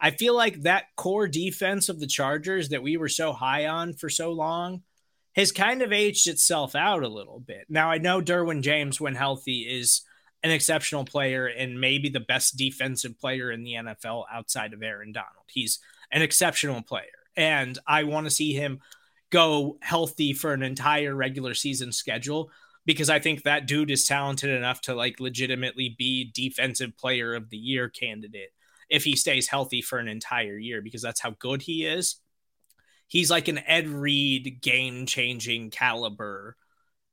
[0.00, 3.92] I feel like that core defense of the Chargers that we were so high on
[3.92, 4.82] for so long
[5.36, 7.66] has kind of aged itself out a little bit.
[7.68, 10.02] Now, I know Derwin James, when healthy, is
[10.42, 15.12] an exceptional player and maybe the best defensive player in the NFL outside of Aaron
[15.12, 15.44] Donald.
[15.48, 15.78] He's
[16.10, 17.04] an exceptional player.
[17.36, 18.80] And I want to see him
[19.30, 22.50] go healthy for an entire regular season schedule
[22.84, 27.48] because I think that dude is talented enough to like legitimately be defensive player of
[27.48, 28.50] the year candidate
[28.90, 32.16] if he stays healthy for an entire year because that's how good he is.
[33.06, 36.56] He's like an Ed Reed game changing caliber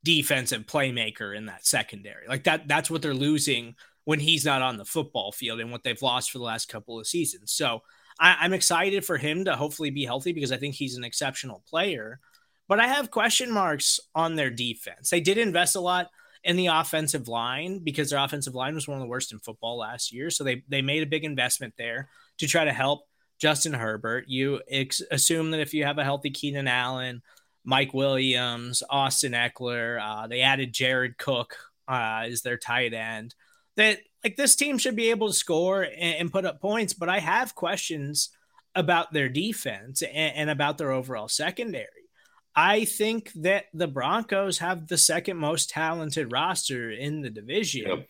[0.04, 2.26] defensive playmaker in that secondary.
[2.28, 5.84] Like that that's what they're losing when he's not on the football field and what
[5.84, 7.52] they've lost for the last couple of seasons.
[7.52, 7.82] So
[8.18, 11.62] I, am excited for him to hopefully be healthy because I think he's an exceptional
[11.68, 12.20] player.
[12.68, 15.10] But I have question marks on their defense.
[15.10, 16.08] They did invest a lot
[16.44, 19.78] in the offensive line because their offensive line was one of the worst in football
[19.78, 20.30] last year.
[20.30, 22.08] So they they made a big investment there
[22.38, 23.06] to try to help
[23.38, 24.26] Justin Herbert.
[24.28, 27.22] You ex- assume that if you have a healthy Keenan Allen,
[27.64, 30.00] Mike Williams, Austin Ekeler.
[30.00, 31.56] Uh, they added Jared Cook
[31.88, 33.34] uh, as their tight end.
[33.76, 37.08] That like this team should be able to score and, and put up points, but
[37.08, 38.30] I have questions
[38.74, 41.86] about their defense and, and about their overall secondary.
[42.54, 47.86] I think that the Broncos have the second most talented roster in the division.
[47.86, 48.08] Yep.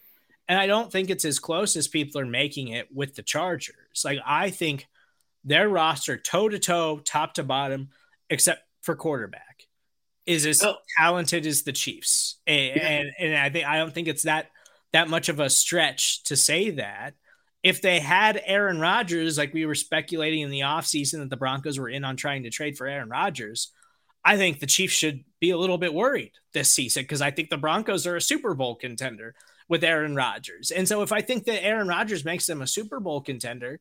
[0.48, 4.02] And I don't think it's as close as people are making it with the Chargers.
[4.04, 4.88] Like, I think
[5.44, 7.90] their roster, toe to toe, top to bottom,
[8.28, 9.66] except for quarterback
[10.26, 10.76] is as oh.
[10.98, 12.38] talented as the Chiefs.
[12.46, 12.88] And, yeah.
[12.88, 14.50] and, and I think I don't think it's that
[14.92, 17.14] that much of a stretch to say that.
[17.62, 21.78] If they had Aaron Rodgers, like we were speculating in the offseason that the Broncos
[21.78, 23.70] were in on trying to trade for Aaron Rodgers,
[24.24, 27.50] I think the Chiefs should be a little bit worried this season because I think
[27.50, 29.34] the Broncos are a Super Bowl contender
[29.68, 30.70] with Aaron Rodgers.
[30.70, 33.78] And so if I think that Aaron Rodgers makes them a Super Bowl contender,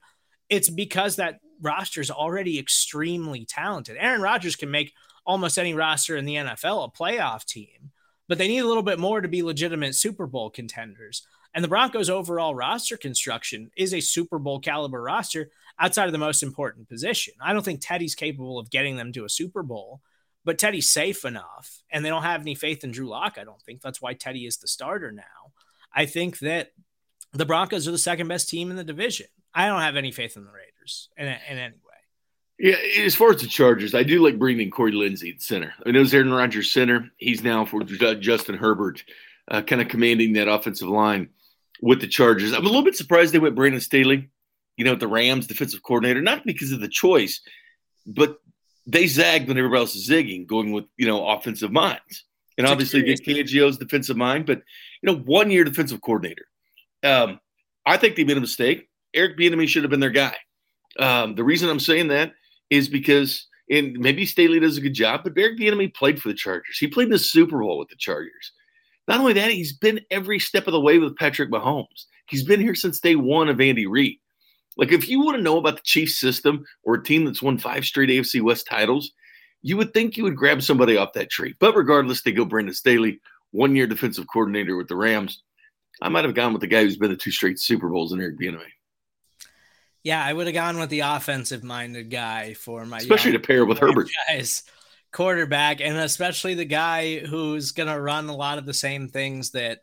[0.50, 3.98] it's because that roster is already extremely talented.
[4.00, 4.94] Aaron Rodgers can make
[5.26, 7.92] almost any roster in the NFL a playoff team,
[8.28, 11.26] but they need a little bit more to be legitimate Super Bowl contenders.
[11.54, 16.18] And the Broncos' overall roster construction is a Super Bowl caliber roster outside of the
[16.18, 17.34] most important position.
[17.42, 20.02] I don't think Teddy's capable of getting them to a Super Bowl,
[20.46, 21.82] but Teddy's safe enough.
[21.90, 23.82] And they don't have any faith in Drew Lock, I don't think.
[23.82, 25.24] That's why Teddy is the starter now.
[25.94, 26.72] I think that
[27.34, 29.28] the Broncos are the second best team in the division.
[29.54, 31.84] I don't have any faith in the Raiders in, in any way.
[32.60, 35.74] Yeah, as far as the Chargers, I do like bringing Corey Linsley at center.
[35.86, 37.10] I know Aaron Rodgers center.
[37.16, 39.04] He's now for Justin Herbert,
[39.50, 41.30] uh, kind of commanding that offensive line
[41.82, 42.52] with the Chargers.
[42.52, 44.30] I'm a little bit surprised they went Brandon Staley,
[44.76, 47.40] you know, the Rams defensive coordinator, not because of the choice,
[48.06, 48.40] but
[48.86, 52.26] they zagged when everybody else is zigging, going with, you know, offensive minds.
[52.58, 54.64] And it's obviously, Vic Fangio's defensive mind, but,
[55.02, 56.46] you know, one year defensive coordinator.
[57.04, 57.40] Um,
[57.86, 58.89] I think they made a mistake.
[59.14, 60.36] Eric Bieniemy should have been their guy.
[60.98, 62.34] Um, the reason I'm saying that
[62.70, 66.36] is because, and maybe Staley does a good job, but Eric Bieniemy played for the
[66.36, 66.78] Chargers.
[66.78, 68.52] He played in the Super Bowl with the Chargers.
[69.08, 72.06] Not only that, he's been every step of the way with Patrick Mahomes.
[72.28, 74.20] He's been here since day one of Andy Reid.
[74.78, 77.58] Like, if you want to know about the Chiefs system or a team that's won
[77.58, 79.12] five straight AFC West titles,
[79.62, 81.56] you would think you would grab somebody off that tree.
[81.60, 83.20] But regardless, they go Brandon Staley,
[83.52, 85.42] one year defensive coordinator with the Rams.
[86.02, 88.22] I might have gone with the guy who's been to two straight Super Bowls in
[88.22, 88.70] Eric Bieniemy.
[90.04, 93.66] Yeah, I would have gone with the offensive minded guy for my especially to pair
[93.66, 94.64] with Herbert guys
[95.12, 99.52] quarterback, and especially the guy who's going to run a lot of the same things
[99.52, 99.80] that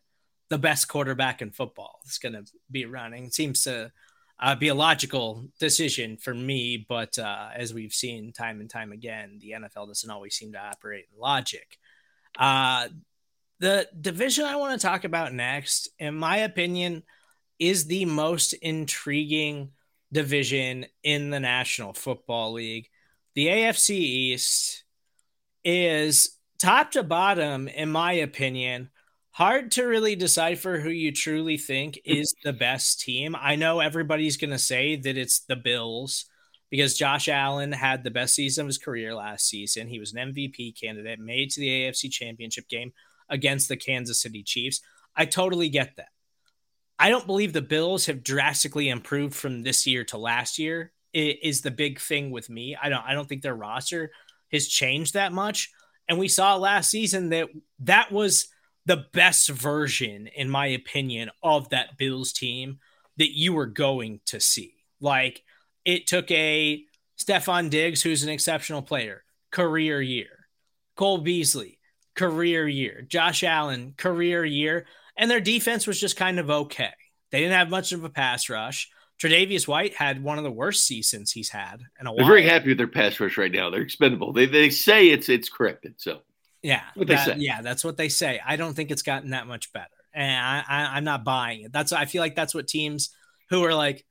[0.48, 3.26] the best quarterback in football is going to be running.
[3.26, 3.92] It seems to
[4.38, 8.92] uh, be a logical decision for me, but uh, as we've seen time and time
[8.92, 11.78] again, the NFL doesn't always seem to operate in logic.
[12.38, 12.88] Uh,
[13.58, 17.02] the division I want to talk about next, in my opinion,
[17.58, 19.70] is the most intriguing
[20.12, 22.88] division in the National Football League.
[23.34, 24.84] The AFC East
[25.64, 28.90] is top to bottom, in my opinion,
[29.30, 33.36] hard to really decipher who you truly think is the best team.
[33.38, 36.24] I know everybody's going to say that it's the Bills
[36.70, 39.88] because Josh Allen had the best season of his career last season.
[39.88, 42.92] He was an MVP candidate, made to the AFC Championship game
[43.28, 44.80] against the Kansas City Chiefs.
[45.14, 46.08] I totally get that.
[46.98, 50.92] I don't believe the Bills have drastically improved from this year to last year.
[51.12, 52.76] It is the big thing with me.
[52.80, 54.10] I don't I don't think their roster
[54.52, 55.70] has changed that much.
[56.08, 57.48] And we saw last season that
[57.80, 58.48] that was
[58.86, 62.78] the best version, in my opinion, of that Bills team
[63.16, 64.74] that you were going to see.
[65.00, 65.42] Like
[65.84, 66.84] it took a
[67.18, 70.48] Stefon Diggs, who's an exceptional player, career year.
[70.96, 71.78] Cole Beasley,
[72.14, 73.02] career year.
[73.02, 76.92] Josh Allen, career year and their defense was just kind of okay.
[77.30, 78.90] They didn't have much of a pass rush.
[79.22, 82.18] Tre'Davious White had one of the worst seasons he's had in a while.
[82.18, 83.70] They're very happy with their pass rush right now.
[83.70, 84.32] They're expendable.
[84.32, 85.94] They, they say it's it's corrected.
[85.96, 86.20] So
[86.62, 88.40] yeah, that, yeah, that's what they say.
[88.44, 89.86] I don't think it's gotten that much better.
[90.12, 91.72] and I, I, am not buying it.
[91.72, 93.10] That's I feel like that's what teams
[93.50, 94.04] who are like,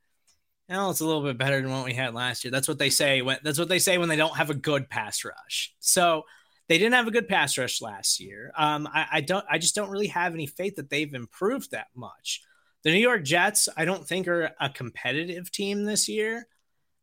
[0.70, 2.50] oh, it's a little bit better than what we had last year.
[2.50, 4.88] That's what they say when that's what they say when they don't have a good
[4.88, 5.74] pass rush.
[5.78, 6.24] So
[6.68, 8.52] they didn't have a good pass rush last year.
[8.56, 11.88] Um, I, I don't, I just don't really have any faith that they've improved that
[11.94, 12.42] much.
[12.82, 16.46] The New York Jets, I don't think are a competitive team this year,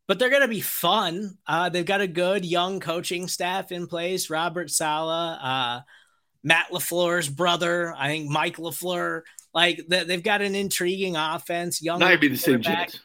[0.06, 1.38] but they're going to be fun.
[1.46, 4.30] Uh, they've got a good young coaching staff in place.
[4.30, 5.80] Robert Saleh, uh,
[6.42, 9.22] Matt LaFleur's brother, I think Mike LaFleur.
[9.52, 11.80] Like they've got an intriguing offense.
[11.80, 13.00] Young, might be the same Jets.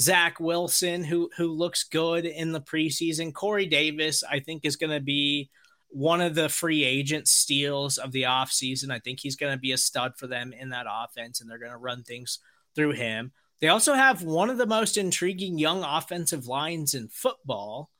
[0.00, 3.34] Zach Wilson, who who looks good in the preseason.
[3.34, 5.50] Corey Davis, I think, is going to be
[5.90, 8.90] one of the free agent steals of the offseason.
[8.90, 11.58] I think he's going to be a stud for them in that offense, and they're
[11.58, 12.38] going to run things
[12.74, 13.32] through him.
[13.60, 17.90] They also have one of the most intriguing young offensive lines in football,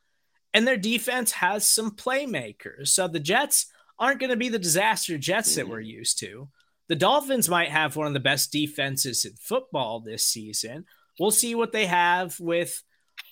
[0.53, 2.87] and their defense has some playmakers.
[2.87, 3.67] So the Jets
[3.99, 5.97] aren't going to be the disaster Jets that we're mm-hmm.
[5.99, 6.49] used to.
[6.87, 10.85] The Dolphins might have one of the best defenses in football this season.
[11.19, 12.83] We'll see what they have with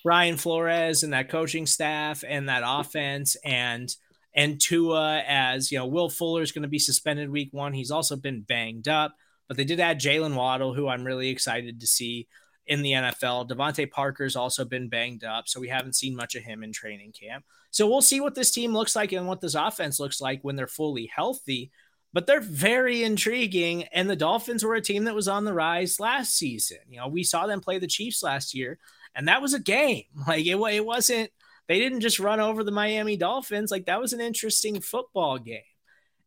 [0.04, 3.94] Brian Flores and that coaching staff and that offense and–
[4.34, 7.72] and Tua as you know, Will Fuller is going to be suspended week one.
[7.72, 9.14] He's also been banged up,
[9.48, 12.28] but they did add Jaylen Waddle, who I'm really excited to see
[12.66, 13.48] in the NFL.
[13.48, 17.12] DeVante Parker's also been banged up, so we haven't seen much of him in training
[17.12, 17.44] camp.
[17.72, 20.56] So we'll see what this team looks like and what this offense looks like when
[20.56, 21.70] they're fully healthy.
[22.12, 26.00] But they're very intriguing, and the Dolphins were a team that was on the rise
[26.00, 26.78] last season.
[26.88, 28.78] You know, we saw them play the Chiefs last year,
[29.14, 30.04] and that was a game.
[30.26, 31.30] Like it, it wasn't
[31.70, 33.70] they didn't just run over the Miami Dolphins.
[33.70, 35.60] Like that was an interesting football game.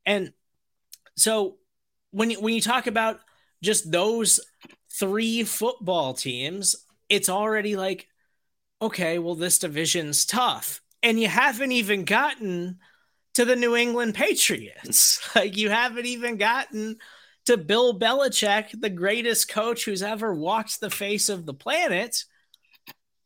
[0.05, 0.31] And
[1.17, 1.57] so
[2.11, 3.19] when you, when you talk about
[3.61, 4.39] just those
[4.89, 6.77] three football teams,
[7.09, 8.07] it's already like,
[8.81, 10.81] okay, well, this division's tough.
[11.03, 12.79] And you haven't even gotten
[13.33, 15.19] to the New England Patriots.
[15.35, 16.99] Like you haven't even gotten
[17.47, 22.23] to Bill Belichick, the greatest coach who's ever walked the face of the planet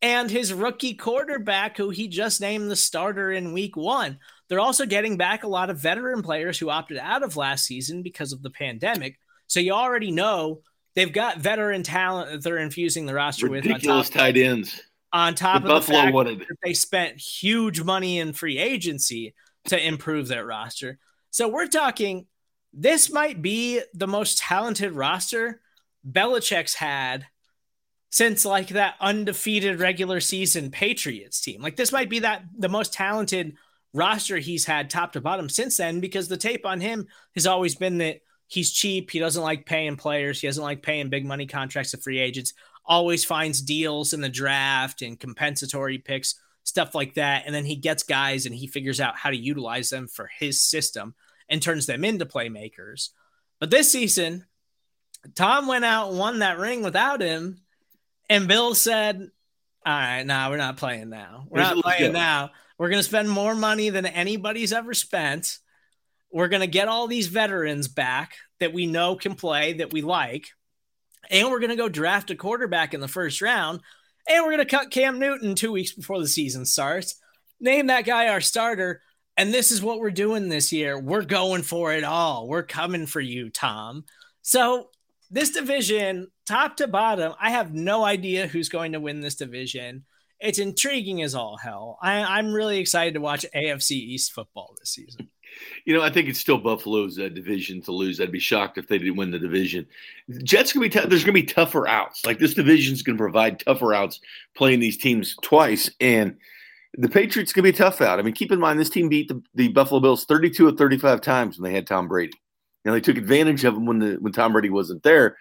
[0.01, 4.19] and his rookie quarterback, who he just named the starter in week one.
[4.47, 8.03] They're also getting back a lot of veteran players who opted out of last season
[8.03, 9.17] because of the pandemic.
[9.47, 10.61] So you already know
[10.95, 13.83] they've got veteran talent that they're infusing the roster Ridiculous with.
[13.83, 14.81] Ridiculous tight ends.
[15.13, 16.39] On top the of Buffalo the fact wanted.
[16.41, 19.33] that they spent huge money in free agency
[19.65, 20.99] to improve their roster.
[21.31, 22.27] So we're talking
[22.73, 25.61] this might be the most talented roster
[26.09, 27.25] Belichick's had
[28.09, 31.61] since like that undefeated regular season Patriots team.
[31.61, 33.55] Like this might be that the most talented
[33.93, 37.75] roster he's had top to bottom since then because the tape on him has always
[37.75, 41.45] been that he's cheap, he doesn't like paying players, he doesn't like paying big money
[41.45, 42.53] contracts to free agents,
[42.85, 47.75] always finds deals in the draft and compensatory picks, stuff like that, and then he
[47.75, 51.13] gets guys and he figures out how to utilize them for his system
[51.49, 53.09] and turns them into playmakers.
[53.59, 54.45] But this season,
[55.35, 57.61] Tom went out and won that ring without him
[58.29, 59.29] and Bill said,
[59.85, 61.45] All right, nah, we're not playing now.
[61.49, 62.51] We're Where's not playing now.
[62.77, 65.57] We're going to spend more money than anybody's ever spent.
[66.31, 70.01] We're going to get all these veterans back that we know can play, that we
[70.01, 70.49] like.
[71.29, 73.81] And we're going to go draft a quarterback in the first round.
[74.29, 77.15] And we're going to cut Cam Newton two weeks before the season starts.
[77.59, 79.01] Name that guy our starter.
[79.37, 80.99] And this is what we're doing this year.
[80.99, 82.47] We're going for it all.
[82.47, 84.05] We're coming for you, Tom.
[84.41, 84.89] So
[85.29, 90.05] this division, top to bottom, I have no idea who's going to win this division.
[90.39, 91.97] It's intriguing as all hell.
[92.01, 95.29] I, am really excited to watch AFC East football this season.
[95.85, 98.21] You know, I think it's still Buffalo's uh, division to lose.
[98.21, 99.87] I'd be shocked if they didn't win the division.
[100.43, 102.25] Jets gonna be t- there's gonna be tougher outs.
[102.25, 104.19] Like this division is gonna provide tougher outs
[104.55, 106.37] playing these teams twice, and
[106.95, 108.19] the Patriots gonna be tough out.
[108.19, 111.21] I mean, keep in mind this team beat the, the Buffalo Bills 32 of 35
[111.21, 112.37] times when they had Tom Brady.
[112.87, 115.37] Know, they took advantage of him when the when Tom Brady wasn't there,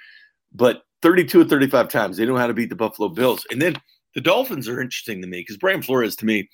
[0.53, 3.47] but 32 or 35 times they know how to beat the Buffalo Bills.
[3.51, 3.77] And then
[4.17, 6.49] the Dolphins are interesting to me because Brian Flores to me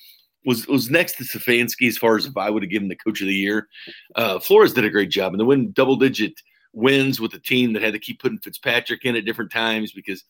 [0.44, 3.22] was was next to Stefanski as far as if I would have given the coach
[3.22, 3.68] of the year.
[4.16, 6.34] Uh, Flores did a great job, and the win double digit
[6.74, 10.24] wins with a team that had to keep putting Fitzpatrick in at different times because,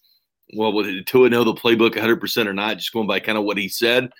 [0.54, 2.76] well, did Tua know the playbook 100 percent or not?
[2.76, 4.10] Just going by kind of what he said.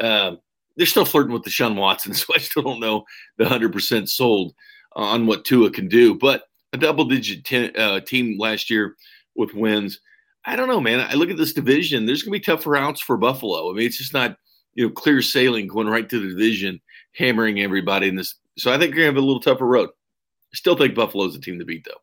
[0.00, 0.32] Uh,
[0.76, 3.04] they're still flirting with Deshaun Watson, so I still don't know
[3.36, 4.52] the 100 percent sold
[4.96, 6.14] on what Tua can do.
[6.14, 8.96] But a double digit ten, uh, team last year
[9.34, 10.00] with wins.
[10.44, 11.00] I don't know, man.
[11.00, 12.06] I look at this division.
[12.06, 13.70] There's going to be tougher routes for Buffalo.
[13.70, 14.36] I mean, it's just not
[14.74, 16.80] you know clear sailing going right to the division,
[17.14, 18.34] hammering everybody in this.
[18.58, 19.88] So I think you're going to have a little tougher road.
[19.88, 22.00] I still think Buffalo's the team to beat, though.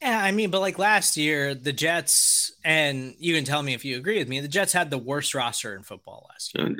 [0.00, 3.84] Yeah, I mean, but like last year, the Jets, and you can tell me if
[3.84, 6.76] you agree with me, the Jets had the worst roster in football last year.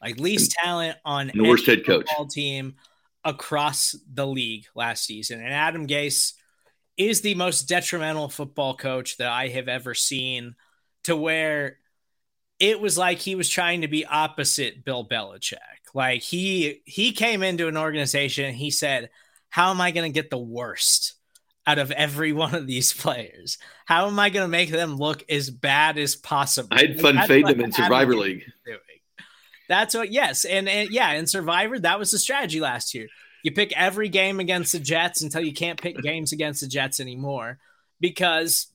[0.00, 2.74] Like least talent on the worst head coach team
[3.24, 5.40] across the league last season.
[5.40, 6.32] And Adam Gase
[6.96, 10.54] is the most detrimental football coach that I have ever seen
[11.04, 11.78] to where
[12.58, 15.58] it was like he was trying to be opposite Bill Belichick.
[15.94, 19.10] Like he he came into an organization and he said,
[19.50, 21.14] "How am I going to get the worst
[21.66, 23.58] out of every one of these players?
[23.84, 27.18] How am I going to make them look as bad as possible?" I had fun
[27.26, 28.44] fade them in Survivor League.
[28.64, 28.78] Doing.
[29.72, 33.08] That's what yes, and, and yeah, in Survivor that was the strategy last year.
[33.42, 37.00] You pick every game against the Jets until you can't pick games against the Jets
[37.00, 37.58] anymore
[37.98, 38.66] because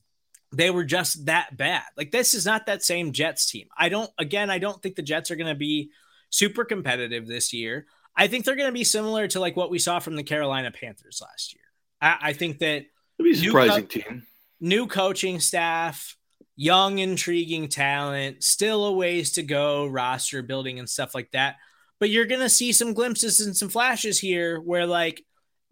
[0.52, 1.84] they were just that bad.
[1.96, 3.68] Like this is not that same Jets team.
[3.78, 5.90] I don't again, I don't think the Jets are going to be
[6.30, 7.86] super competitive this year.
[8.16, 10.72] I think they're going to be similar to like what we saw from the Carolina
[10.72, 11.62] Panthers last year.
[12.00, 12.88] I, I think that it'd
[13.20, 14.26] be a surprising co- team.
[14.60, 16.16] New coaching staff,
[16.58, 21.56] young, intriguing talent, still a ways to go, roster building and stuff like that.
[22.00, 25.24] But you're going to see some glimpses and some flashes here where like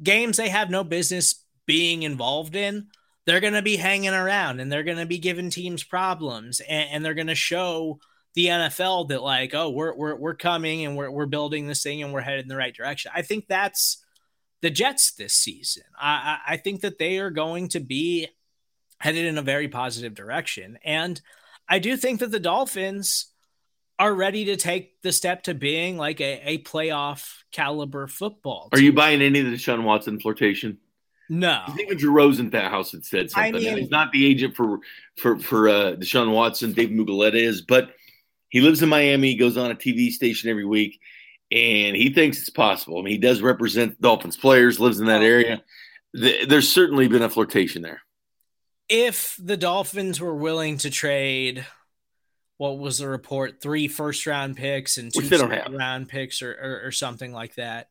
[0.03, 2.87] games they have no business being involved in
[3.27, 6.89] they're going to be hanging around and they're going to be giving teams problems and,
[6.91, 7.99] and they're going to show
[8.35, 12.03] the NFL that like, oh, we're we're we're coming and we're we're building this thing
[12.03, 13.11] and we're headed in the right direction.
[13.15, 14.05] I think that's
[14.63, 15.85] the Jets this season.
[15.99, 18.29] I I think that they are going to be
[18.99, 21.21] headed in a very positive direction, and
[21.69, 23.27] I do think that the Dolphins
[23.99, 28.69] are ready to take the step to being like a, a playoff caliber football.
[28.71, 28.79] Team.
[28.79, 30.79] Are you buying any of the Deshaun Watson flirtation?
[31.29, 33.57] No, even Drew Rosenhaus had said something.
[33.57, 34.79] I mean, he's not the agent for
[35.17, 36.73] for for uh, Deshaun Watson.
[36.73, 37.91] Dave Mulugheta is, but
[38.49, 39.31] he lives in Miami.
[39.31, 41.01] He goes on a TV station every week,
[41.51, 43.01] and he thinks it's possible.
[43.01, 44.79] I mean, he does represent Dolphins players.
[44.79, 45.63] Lives in that area.
[46.15, 48.03] There's certainly been a flirtation there.
[48.89, 51.67] If the Dolphins were willing to trade,
[52.57, 53.61] what was the report?
[53.61, 57.89] Three first round picks and two second round picks, or, or or something like that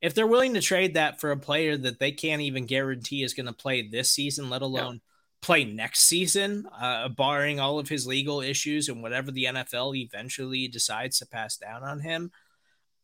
[0.00, 3.34] if they're willing to trade that for a player that they can't even guarantee is
[3.34, 5.00] going to play this season, let alone yeah.
[5.40, 10.68] play next season, uh, barring all of his legal issues and whatever the NFL eventually
[10.68, 12.30] decides to pass down on him,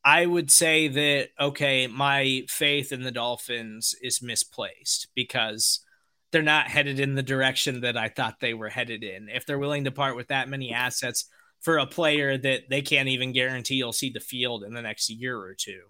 [0.05, 5.80] I would say that, okay, my faith in the Dolphins is misplaced because
[6.33, 9.28] they're not headed in the direction that I thought they were headed in.
[9.28, 11.26] If they're willing to part with that many assets
[11.61, 15.09] for a player that they can't even guarantee you'll see the field in the next
[15.09, 15.83] year or two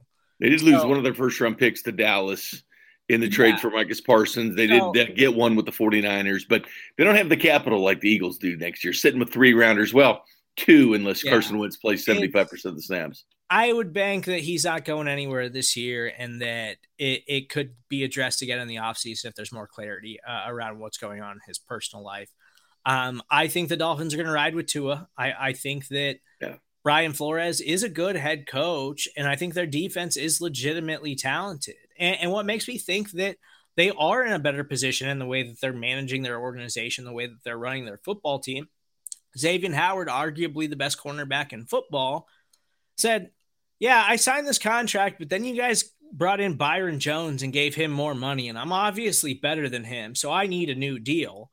[0.42, 2.64] they did lose so, one of their first round picks to Dallas
[3.08, 3.58] in the trade yeah.
[3.58, 4.56] for Marcus Parsons.
[4.56, 6.64] They so, did get one with the 49ers, but
[6.98, 9.94] they don't have the capital like the Eagles do next year, sitting with three rounders.
[9.94, 10.24] Well,
[10.56, 11.32] two unless yeah.
[11.32, 13.24] Carson Wentz plays 75% of the snaps.
[13.50, 17.74] I would bank that he's not going anywhere this year and that it, it could
[17.88, 21.32] be addressed again in the offseason if there's more clarity uh, around what's going on
[21.32, 22.30] in his personal life.
[22.86, 25.08] Um, I think the Dolphins are going to ride with Tua.
[25.18, 26.56] I, I think that yeah.
[26.82, 31.76] Brian Flores is a good head coach, and I think their defense is legitimately talented.
[31.98, 33.36] And, and, what makes me think that
[33.76, 37.12] they are in a better position in the way that they're managing their organization, the
[37.12, 38.68] way that they're running their football team.
[39.36, 42.28] Xavier Howard, arguably the best cornerback in football,
[42.96, 43.30] said,
[43.78, 47.74] Yeah, I signed this contract, but then you guys brought in Byron Jones and gave
[47.74, 51.50] him more money, and I'm obviously better than him, so I need a new deal.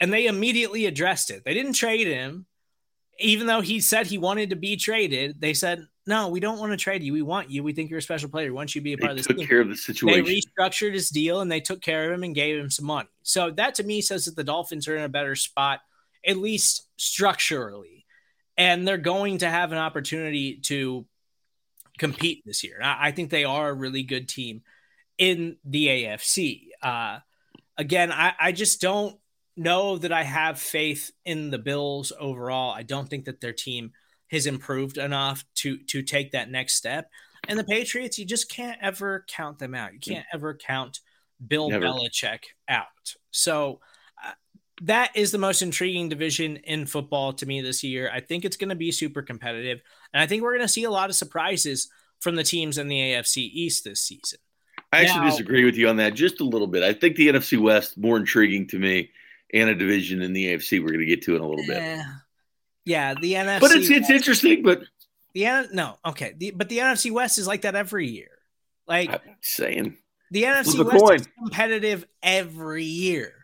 [0.00, 1.44] And they immediately addressed it.
[1.44, 2.46] They didn't trade him
[3.18, 6.72] even though he said he wanted to be traded, they said, no, we don't want
[6.72, 7.12] to trade you.
[7.12, 7.62] We want you.
[7.62, 8.46] We think you're a special player.
[8.46, 9.26] We want you to be a they part of this.
[9.26, 9.46] Took team.
[9.46, 10.24] care of the situation.
[10.24, 13.08] They restructured his deal and they took care of him and gave him some money.
[13.22, 15.80] So that to me says that the Dolphins are in a better spot,
[16.26, 18.06] at least structurally,
[18.56, 21.06] and they're going to have an opportunity to
[21.98, 22.80] compete this year.
[22.82, 24.62] I, I think they are a really good team
[25.18, 26.68] in the AFC.
[26.82, 27.18] Uh,
[27.76, 29.18] again, I, I just don't
[29.56, 32.72] know that I have faith in the Bills overall.
[32.72, 33.92] I don't think that their team
[34.30, 37.10] has improved enough to to take that next step.
[37.48, 39.94] And the Patriots, you just can't ever count them out.
[39.94, 41.00] You can't ever count
[41.44, 41.86] Bill Never.
[41.86, 42.86] Belichick out.
[43.30, 43.80] So
[44.24, 44.32] uh,
[44.82, 48.10] that is the most intriguing division in football to me this year.
[48.12, 49.80] I think it's going to be super competitive,
[50.12, 51.88] and I think we're going to see a lot of surprises
[52.20, 54.38] from the teams in the AFC East this season.
[54.92, 56.82] I actually now, disagree with you on that just a little bit.
[56.82, 59.10] I think the NFC West more intriguing to me
[59.52, 61.76] and a division in the AFC we're going to get to in a little bit.
[61.76, 62.04] Yeah,
[62.84, 63.60] yeah the NFC.
[63.60, 64.62] But it's it's interesting.
[64.62, 64.82] But
[65.34, 68.30] the no, okay, the, but the NFC West is like that every year.
[68.86, 69.96] Like I'm saying,
[70.30, 71.16] the NFC West coin.
[71.16, 73.37] is competitive every year.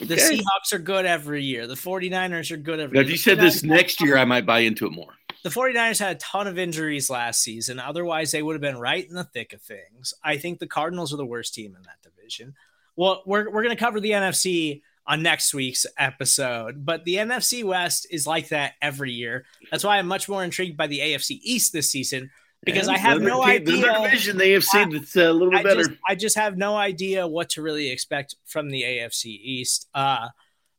[0.00, 0.38] The okay.
[0.38, 1.66] Seahawks are good every year.
[1.66, 3.06] The 49ers are good every now, year.
[3.06, 5.14] If you said this next year, I might buy into it more.
[5.42, 7.78] The 49ers had a ton of injuries last season.
[7.78, 10.12] Otherwise, they would have been right in the thick of things.
[10.22, 12.54] I think the Cardinals are the worst team in that division.
[12.96, 16.84] Well, we're, we're going to cover the NFC on next week's episode.
[16.84, 19.44] But the NFC West is like that every year.
[19.70, 22.30] That's why I'm much more intrigued by the AFC East this season
[22.62, 23.76] because I have no team, idea.
[23.76, 25.84] The division, the AFC, that's a little bit I better.
[25.84, 29.88] Just, I just have no idea what to really expect from the AFC East.
[29.94, 30.28] Uh,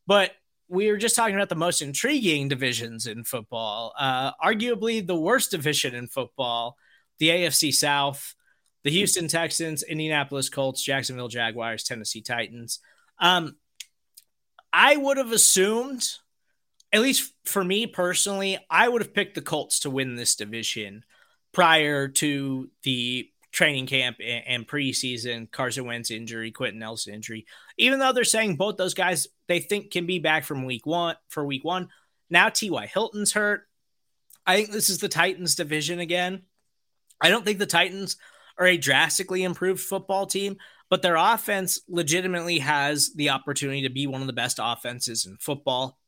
[0.05, 0.31] but
[0.67, 3.93] we were just talking about the most intriguing divisions in football.
[3.97, 6.77] Uh, arguably the worst division in football,
[7.19, 8.35] the AFC South,
[8.83, 12.79] the Houston Texans, Indianapolis Colts, Jacksonville Jaguars, Tennessee Titans.
[13.19, 13.57] Um,
[14.71, 16.07] I would have assumed,
[16.93, 21.03] at least for me personally, I would have picked the Colts to win this division
[21.53, 27.45] prior to the training camp and, preseason, Carson Wentz injury, Quenton Nelson injury.
[27.77, 31.15] Even though they're saying both those guys they think can be back from week one
[31.27, 31.89] for week one.
[32.29, 32.85] Now T.Y.
[32.85, 33.67] Hilton's hurt.
[34.45, 36.43] I think this is the Titans division again.
[37.19, 38.15] I don't think the Titans
[38.57, 40.55] are a drastically improved football team,
[40.89, 45.37] but their offense legitimately has the opportunity to be one of the best offenses in
[45.37, 45.99] football,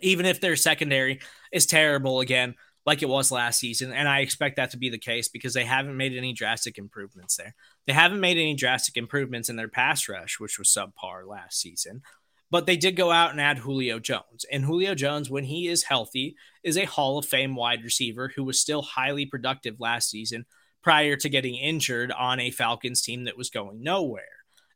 [0.00, 1.20] even if their secondary
[1.50, 2.54] is terrible again
[2.86, 3.92] like it was last season.
[3.92, 7.36] And I expect that to be the case because they haven't made any drastic improvements
[7.36, 7.54] there.
[7.86, 12.02] They haven't made any drastic improvements in their pass rush, which was subpar last season.
[12.50, 14.44] But they did go out and add Julio Jones.
[14.52, 18.44] And Julio Jones, when he is healthy, is a Hall of Fame wide receiver who
[18.44, 20.44] was still highly productive last season
[20.82, 24.24] prior to getting injured on a Falcons team that was going nowhere.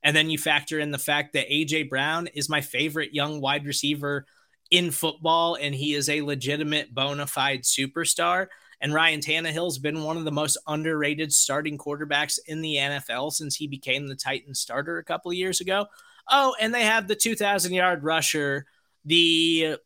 [0.03, 3.67] And then you factor in the fact that AJ Brown is my favorite young wide
[3.67, 4.25] receiver
[4.71, 8.49] in football, and he is a legitimate bona fide superstar.
[8.81, 13.57] And Ryan Tannehill's been one of the most underrated starting quarterbacks in the NFL since
[13.57, 15.87] he became the Titan starter a couple of years ago.
[16.31, 18.67] Oh, and they have the 2,000 yard rusher,
[19.05, 19.77] the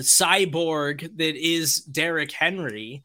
[0.00, 3.02] cyborg that is Derrick Henry.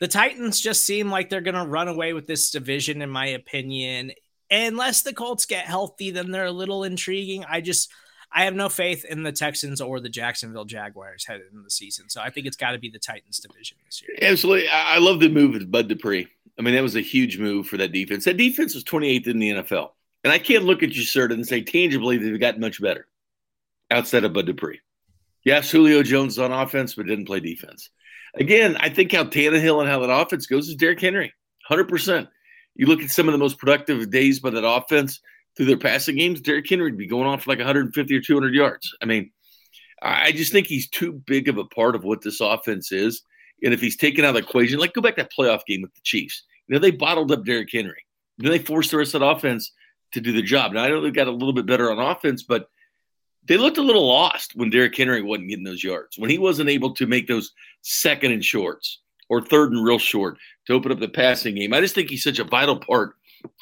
[0.00, 3.26] The Titans just seem like they're going to run away with this division, in my
[3.26, 4.12] opinion.
[4.50, 7.44] Unless the Colts get healthy, then they're a little intriguing.
[7.48, 7.90] I just
[8.32, 12.08] I have no faith in the Texans or the Jacksonville Jaguars headed into the season.
[12.08, 14.18] So I think it's got to be the Titans division this year.
[14.20, 14.68] Absolutely.
[14.68, 16.28] I love the move of Bud Dupree.
[16.58, 18.24] I mean, that was a huge move for that defense.
[18.24, 19.90] That defense was 28th in the NFL.
[20.24, 23.06] And I can't look at you, sir, and say tangibly they've gotten much better
[23.90, 24.80] outside of Bud Dupree.
[25.44, 27.90] Yes, Julio Jones on offense, but didn't play defense.
[28.34, 31.32] Again, I think how Tannehill and how that offense goes is Derrick Henry,
[31.70, 32.28] 100%.
[32.74, 35.20] You look at some of the most productive days by that offense–
[35.56, 38.94] through their passing games, Derrick Henry would be going off like 150 or 200 yards.
[39.02, 39.30] I mean,
[40.02, 43.22] I just think he's too big of a part of what this offense is.
[43.62, 45.82] And if he's taken out of the equation, like go back to that playoff game
[45.82, 46.42] with the Chiefs.
[46.68, 48.04] You know, they bottled up Derrick Henry.
[48.38, 49.72] Then they forced the rest of offense
[50.12, 50.72] to do the job.
[50.72, 52.68] Now, I know they got a little bit better on offense, but
[53.46, 56.68] they looked a little lost when Derrick Henry wasn't getting those yards, when he wasn't
[56.68, 57.52] able to make those
[57.82, 60.36] second and shorts or third and real short
[60.66, 61.72] to open up the passing game.
[61.72, 63.14] I just think he's such a vital part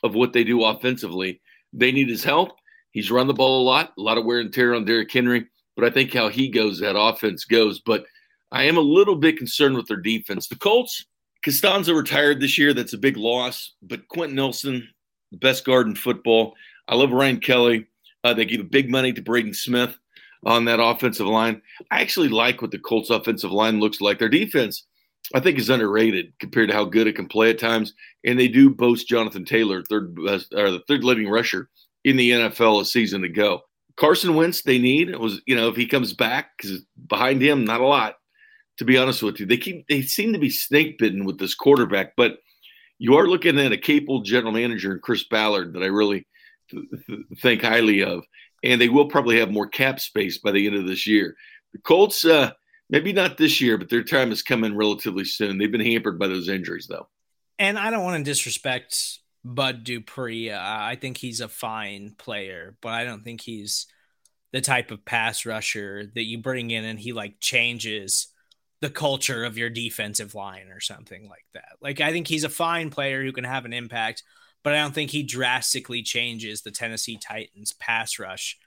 [0.02, 1.40] of what they do offensively
[1.74, 2.52] they need his help.
[2.92, 5.46] He's run the ball a lot, a lot of wear and tear on Derrick Henry,
[5.74, 7.80] but I think how he goes, that offense goes.
[7.80, 8.06] But
[8.52, 10.46] I am a little bit concerned with their defense.
[10.46, 11.04] The Colts,
[11.44, 12.72] Castonzo retired this year.
[12.72, 13.72] That's a big loss.
[13.82, 14.88] But Quenton Nelson,
[15.32, 16.54] the best guard in football.
[16.86, 17.86] I love Ryan Kelly.
[18.22, 19.98] Uh, they gave big money to Braden Smith
[20.46, 21.60] on that offensive line.
[21.90, 24.18] I actually like what the Colts offensive line looks like.
[24.18, 24.86] Their defense,
[25.32, 27.94] I think, is underrated compared to how good it can play at times
[28.24, 31.68] and they do boast Jonathan Taylor, third best or the third leading rusher
[32.04, 33.62] in the NFL a season ago.
[33.96, 37.64] Carson Wentz, they need it was you know if he comes back because behind him
[37.64, 38.16] not a lot.
[38.78, 41.54] To be honest with you, they keep they seem to be snake bitten with this
[41.54, 42.38] quarterback, but
[42.98, 46.26] you are looking at a capable general manager in Chris Ballard that I really
[46.70, 46.84] th-
[47.40, 48.24] think highly of,
[48.64, 51.36] and they will probably have more cap space by the end of this year.
[51.72, 52.50] The Colts, uh,
[52.90, 55.58] maybe not this year, but their time is coming relatively soon.
[55.58, 57.08] They've been hampered by those injuries, though
[57.58, 60.50] and I don't want to disrespect Bud Dupree.
[60.50, 63.86] Uh, I think he's a fine player, but I don't think he's
[64.52, 68.28] the type of pass rusher that you bring in and he like changes
[68.80, 71.76] the culture of your defensive line or something like that.
[71.80, 74.22] Like I think he's a fine player who can have an impact,
[74.62, 78.58] but I don't think he drastically changes the Tennessee Titans pass rush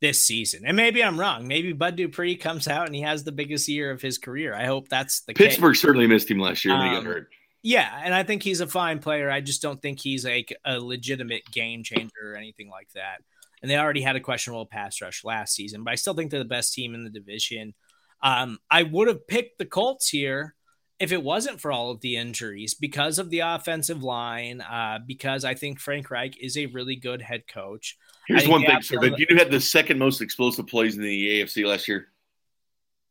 [0.00, 0.62] this season.
[0.66, 1.46] And maybe I'm wrong.
[1.48, 4.54] Maybe Bud Dupree comes out and he has the biggest year of his career.
[4.54, 5.48] I hope that's the case.
[5.48, 5.82] Pittsburgh case.
[5.82, 7.28] certainly missed him last year when um, he got um, hurt.
[7.62, 9.30] Yeah, and I think he's a fine player.
[9.30, 13.22] I just don't think he's like a legitimate game changer or anything like that.
[13.60, 16.38] And they already had a questionable pass rush last season, but I still think they're
[16.38, 17.74] the best team in the division.
[18.22, 20.54] Um, I would have picked the Colts here
[20.98, 25.44] if it wasn't for all of the injuries because of the offensive line, uh, because
[25.44, 27.96] I think Frank Reich is a really good head coach.
[28.26, 28.98] Here's one thing, sir.
[28.98, 32.08] Did you had the second most explosive plays in the AFC last year?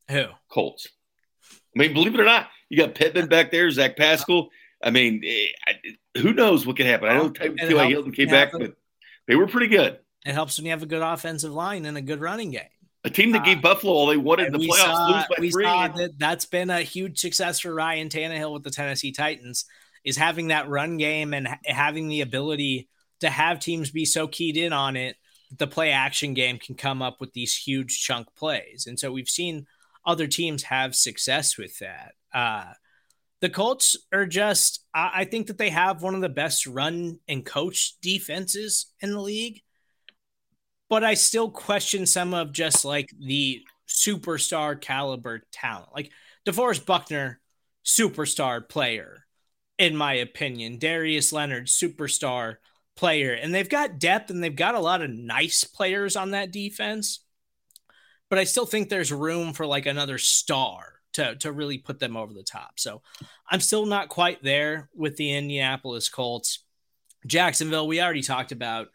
[0.09, 0.25] Who?
[0.49, 0.87] Colts.
[1.51, 4.49] I mean, believe it or not, you got Pittman back there, Zach Pascal.
[4.83, 5.73] I mean, eh,
[6.19, 7.09] who knows what could happen?
[7.09, 7.87] I know T.Y.
[7.87, 8.75] Hilton came back, a, but
[9.27, 9.99] they were pretty good.
[10.25, 12.63] It helps when you have a good offensive line and a good running game.
[13.03, 15.35] A team that gave uh, Buffalo all they wanted in the playoffs saw, lose by
[15.39, 15.63] we three.
[15.63, 19.65] Saw that that's been a huge success for Ryan Tannehill with the Tennessee Titans
[20.03, 22.89] is having that run game and ha- having the ability
[23.21, 25.15] to have teams be so keyed in on it
[25.57, 28.85] the play action game can come up with these huge chunk plays.
[28.87, 29.67] And so we've seen
[30.05, 32.13] other teams have success with that.
[32.33, 32.73] Uh,
[33.41, 37.19] the Colts are just, I, I think that they have one of the best run
[37.27, 39.61] and coach defenses in the league.
[40.89, 45.89] But I still question some of just like the superstar caliber talent.
[45.93, 46.11] Like
[46.47, 47.39] DeForest Buckner,
[47.83, 49.25] superstar player,
[49.79, 50.77] in my opinion.
[50.77, 52.57] Darius Leonard, superstar
[52.95, 53.33] player.
[53.33, 57.23] And they've got depth and they've got a lot of nice players on that defense.
[58.29, 62.17] But I still think there's room for like another star to, to really put them
[62.17, 62.79] over the top.
[62.79, 63.01] So
[63.49, 66.63] I'm still not quite there with the Indianapolis Colts.
[67.25, 68.87] Jacksonville, we already talked about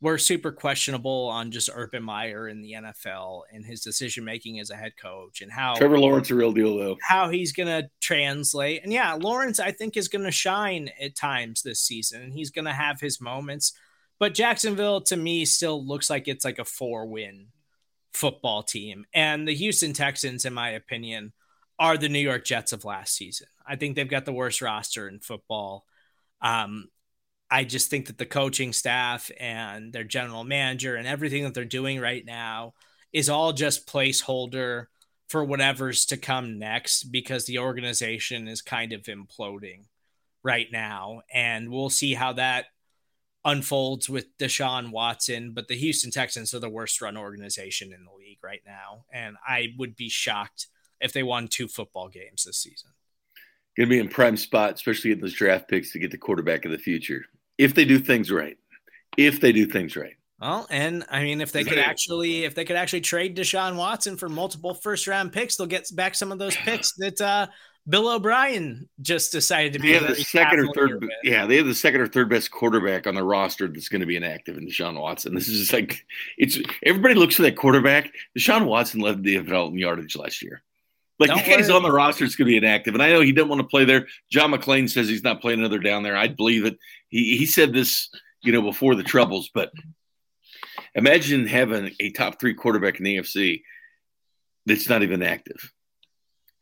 [0.00, 4.70] were super questionable on just Urban Meyer in the NFL and his decision making as
[4.70, 6.96] a head coach and how Trevor Lawrence a real deal though.
[7.02, 8.82] How he's gonna translate.
[8.84, 12.74] And yeah, Lawrence I think is gonna shine at times this season and he's gonna
[12.74, 13.72] have his moments.
[14.20, 17.48] But Jacksonville to me still looks like it's like a four win
[18.12, 19.04] football team.
[19.12, 21.32] And the Houston Texans, in my opinion,
[21.78, 23.46] are the New York Jets of last season.
[23.66, 25.84] I think they've got the worst roster in football.
[26.40, 26.88] Um,
[27.50, 31.64] I just think that the coaching staff and their general manager and everything that they're
[31.64, 32.74] doing right now
[33.12, 34.86] is all just placeholder
[35.28, 39.84] for whatever's to come next because the organization is kind of imploding
[40.42, 41.22] right now.
[41.32, 42.66] And we'll see how that
[43.44, 45.52] unfolds with Deshaun Watson.
[45.52, 49.04] But the Houston Texans are the worst run organization in the league right now.
[49.12, 50.66] And I would be shocked
[51.00, 52.90] if they won two football games this season.
[53.76, 56.64] Going to be in prime spot, especially in those draft picks to get the quarterback
[56.64, 57.26] of the future
[57.58, 58.56] if they do things right.
[59.16, 60.14] If they do things right.
[60.40, 64.16] Well, and I mean, if they could actually, if they could actually trade Deshaun Watson
[64.16, 67.48] for multiple first round picks, they'll get back some of those picks that uh,
[67.88, 69.94] Bill O'Brien just decided to be.
[69.94, 71.04] Have the second or third.
[71.24, 74.06] Yeah, they have the second or third best quarterback on the roster that's going to
[74.06, 75.34] be inactive in Deshaun Watson.
[75.34, 76.04] This is just like
[76.36, 78.12] it's everybody looks for that quarterback.
[78.38, 80.62] Deshaun Watson led the NFL in yardage last year.
[81.18, 82.94] Like Don't guy's on the roster, it's going to be inactive.
[82.94, 84.06] And I know he didn't want to play there.
[84.30, 86.16] John McClain says he's not playing another down there.
[86.16, 86.78] I'd believe it.
[87.08, 88.08] He, he said this,
[88.42, 89.50] you know, before the troubles.
[89.52, 89.72] But
[90.94, 93.62] imagine having a top three quarterback in the AFC
[94.64, 95.72] that's not even active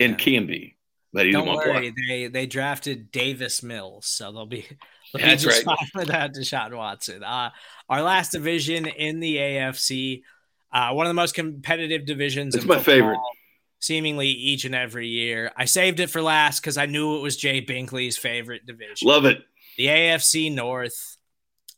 [0.00, 0.16] and yeah.
[0.16, 0.76] can be.
[1.12, 4.66] But Don't worry, they they drafted Davis Mills, so they'll be,
[5.14, 5.78] they'll be just right.
[5.78, 7.22] fine without Deshaun Watson.
[7.22, 7.50] Uh,
[7.88, 10.22] our last division in the AFC,
[10.72, 12.54] uh, one of the most competitive divisions.
[12.54, 12.84] It's my football.
[12.84, 13.18] favorite
[13.80, 15.52] seemingly each and every year.
[15.56, 19.08] I saved it for last because I knew it was Jay Binkley's favorite division.
[19.08, 19.38] Love it.
[19.76, 21.16] The AFC North.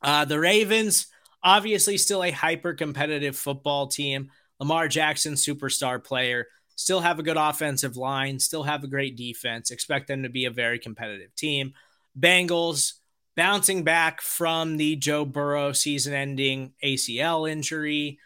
[0.03, 1.09] Uh, the Ravens,
[1.43, 4.31] obviously still a hyper competitive football team.
[4.61, 6.47] Lamar Jackson, superstar player,
[6.77, 9.71] still have a good offensive line, still have a great defense.
[9.71, 11.75] Expect them to be a very competitive team.
[12.19, 12.95] Bengals
[13.37, 18.19] bouncing back from the Joe Burrow season ending ACL injury.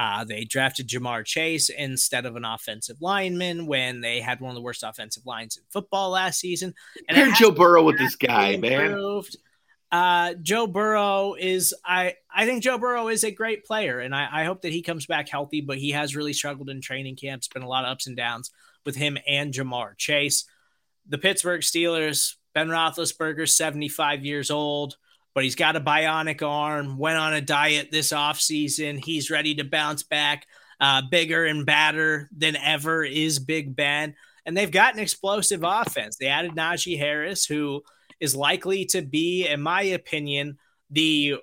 [0.00, 4.54] Uh, they drafted Ja'Marr Chase instead of an offensive lineman when they had one of
[4.54, 6.72] the worst offensive lines in football last season.
[7.06, 9.36] And Pair Joe Burrow with this guy, improved.
[9.92, 10.00] man.
[10.00, 14.26] Uh, Joe Burrow is I I think Joe Burrow is a great player, and I,
[14.32, 15.60] I hope that he comes back healthy.
[15.60, 17.40] But he has really struggled in training camp.
[17.40, 18.50] It's been a lot of ups and downs
[18.86, 20.46] with him and Ja'Marr Chase.
[21.06, 24.96] The Pittsburgh Steelers, Ben Roethlisberger, seventy five years old
[25.34, 29.02] but he's got a bionic arm, went on a diet this offseason.
[29.04, 30.46] He's ready to bounce back.
[30.80, 34.14] Uh, bigger and badder than ever is Big Ben.
[34.46, 36.16] And they've got an explosive offense.
[36.16, 37.82] They added Najee Harris, who
[38.18, 40.58] is likely to be, in my opinion,
[40.90, 41.36] the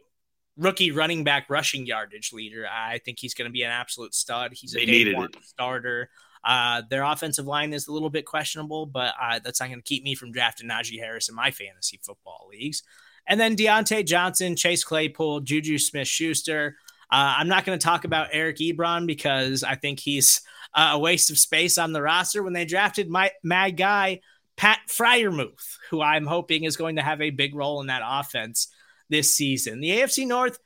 [0.57, 2.67] rookie running back rushing yardage leader.
[2.67, 4.53] I think he's going to be an absolute stud.
[4.53, 5.37] He's a day one it.
[5.43, 6.09] starter.
[6.43, 9.83] Uh, their offensive line is a little bit questionable, but uh, that's not going to
[9.83, 12.83] keep me from drafting Najee Harris in my fantasy football leagues.
[13.27, 16.77] And then Diontae Johnson, Chase Claypool, Juju Smith Schuster.
[17.11, 20.41] Uh, I'm not going to talk about Eric Ebron because I think he's
[20.73, 24.21] uh, a waste of space on the roster when they drafted my, my guy,
[24.55, 28.67] Pat Freiermuth, who I'm hoping is going to have a big role in that offense
[29.09, 29.79] this season.
[29.79, 30.59] The AFC North,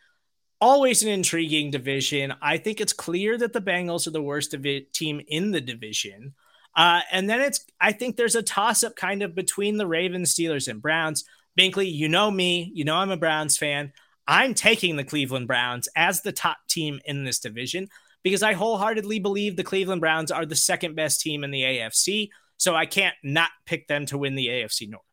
[0.60, 2.34] always an intriguing division.
[2.42, 4.56] I think it's clear that the Bengals are the worst
[4.94, 6.34] team in the division.
[6.76, 10.34] Uh, and then it's, I think there's a toss up kind of between the Ravens,
[10.34, 11.26] Steelers, and Browns.
[11.58, 12.72] Binkley, you know me.
[12.74, 13.94] You know I'm a Browns fan.
[14.28, 17.90] I'm taking the Cleveland Browns as the top team in this division
[18.24, 22.30] because I wholeheartedly believe the Cleveland Browns are the second best team in the AFC.
[22.58, 25.04] So I can't not pick them to win the AFC North.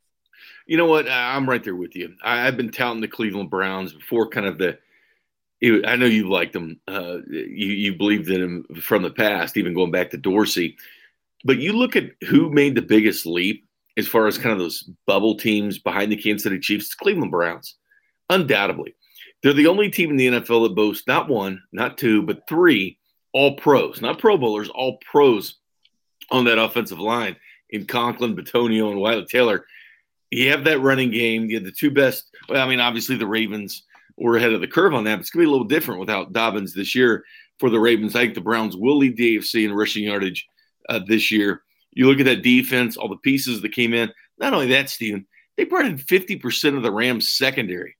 [0.67, 1.09] You know what?
[1.09, 2.15] I'm right there with you.
[2.23, 4.79] I, have been touting the Cleveland Browns before kind of the.
[5.63, 6.79] I know you liked them.
[6.87, 10.77] Uh, you, you believed in them from the past, even going back to Dorsey.
[11.43, 13.68] But you look at who made the biggest leap
[13.99, 17.75] as far as kind of those bubble teams behind the Kansas City Chiefs, Cleveland Browns,
[18.31, 18.95] undoubtedly.
[19.43, 22.99] They're the only team in the NFL that boasts not one, not two, but three
[23.33, 25.57] all pros, not Pro Bowlers, all pros
[26.31, 27.37] on that offensive line
[27.71, 29.67] in Conklin, Bitonio, and Wyatt Teller.
[30.31, 31.49] You have that running game.
[31.49, 32.31] You have the two best.
[32.49, 33.85] Well, I mean, obviously the Ravens
[34.17, 36.01] were ahead of the curve on that, but it's going to be a little different
[36.01, 37.25] without Dobbins this year
[37.59, 38.15] for the Ravens.
[38.15, 40.47] I think the Browns will lead the AFC in rushing yardage
[40.89, 41.63] uh, this year.
[41.93, 44.13] You look at that defense, all the pieces that came in.
[44.39, 45.27] Not only that, Stephen,
[45.57, 47.97] they brought in 50% of the Rams secondary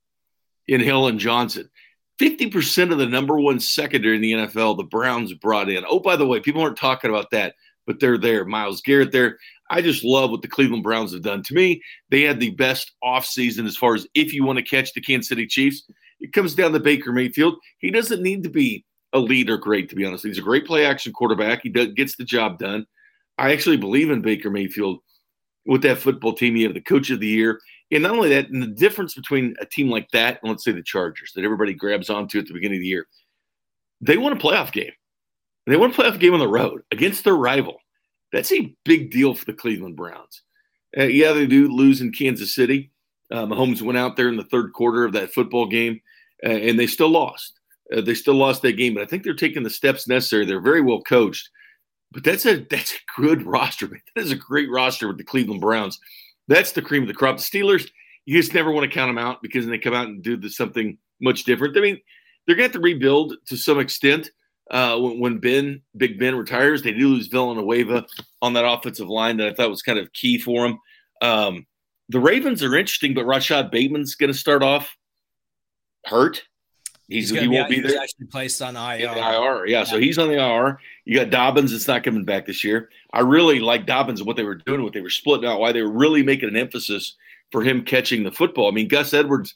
[0.67, 1.69] in Hill and Johnson.
[2.19, 5.85] 50% of the number one secondary in the NFL, the Browns brought in.
[5.87, 7.55] Oh, by the way, people aren't talking about that,
[7.87, 8.45] but they're there.
[8.45, 9.37] Myles Garrett there.
[9.69, 11.43] I just love what the Cleveland Browns have done.
[11.43, 14.93] To me, they had the best offseason as far as if you want to catch
[14.93, 15.83] the Kansas City Chiefs.
[16.19, 17.55] It comes down to Baker Mayfield.
[17.77, 20.25] He doesn't need to be a leader great, to be honest.
[20.25, 21.61] He's a great play action quarterback.
[21.63, 22.85] He does, gets the job done.
[23.39, 24.99] I actually believe in Baker Mayfield
[25.65, 26.55] with that football team.
[26.55, 27.59] You have the coach of the year.
[27.91, 30.71] And not only that, and the difference between a team like that and let's say
[30.71, 33.07] the Chargers that everybody grabs onto at the beginning of the year,
[34.01, 34.91] they want a playoff game.
[35.65, 37.77] They want a playoff game on the road against their rival.
[38.31, 40.43] That's a big deal for the Cleveland Browns.
[40.97, 42.91] Uh, yeah, they do lose in Kansas City.
[43.31, 46.01] Uh, Mahomes went out there in the third quarter of that football game,
[46.43, 47.59] uh, and they still lost.
[47.95, 50.45] Uh, they still lost that game, but I think they're taking the steps necessary.
[50.45, 51.49] They're very well coached,
[52.11, 53.87] but that's a that's a good roster.
[53.87, 55.99] That is a great roster with the Cleveland Browns.
[56.47, 57.37] That's the cream of the crop.
[57.37, 57.89] The Steelers,
[58.25, 60.49] you just never want to count them out because they come out and do the,
[60.49, 61.77] something much different.
[61.77, 61.99] I mean,
[62.45, 64.31] they're going to have to rebuild to some extent.
[64.71, 68.05] Uh, when, when, Ben, Big Ben retires, they do lose Villanueva
[68.43, 70.79] on that offensive line that I thought was kind of key for them.
[71.23, 71.65] Um,
[72.09, 74.95] the Ravens are interesting, but Rashod Bateman's going to start off
[76.05, 76.43] hurt.
[77.07, 78.01] He's, he's he won't be, be there.
[78.01, 79.09] actually placed on IR.
[79.09, 79.83] IR, yeah, yeah.
[79.83, 80.79] So he's on the IR.
[81.09, 82.91] You got Dobbins It's not coming back this year.
[83.11, 85.71] I really like Dobbins and what they were doing, what they were splitting out, why
[85.71, 87.15] they were really making an emphasis
[87.51, 88.67] for him catching the football.
[88.67, 89.55] I mean, Gus Edwards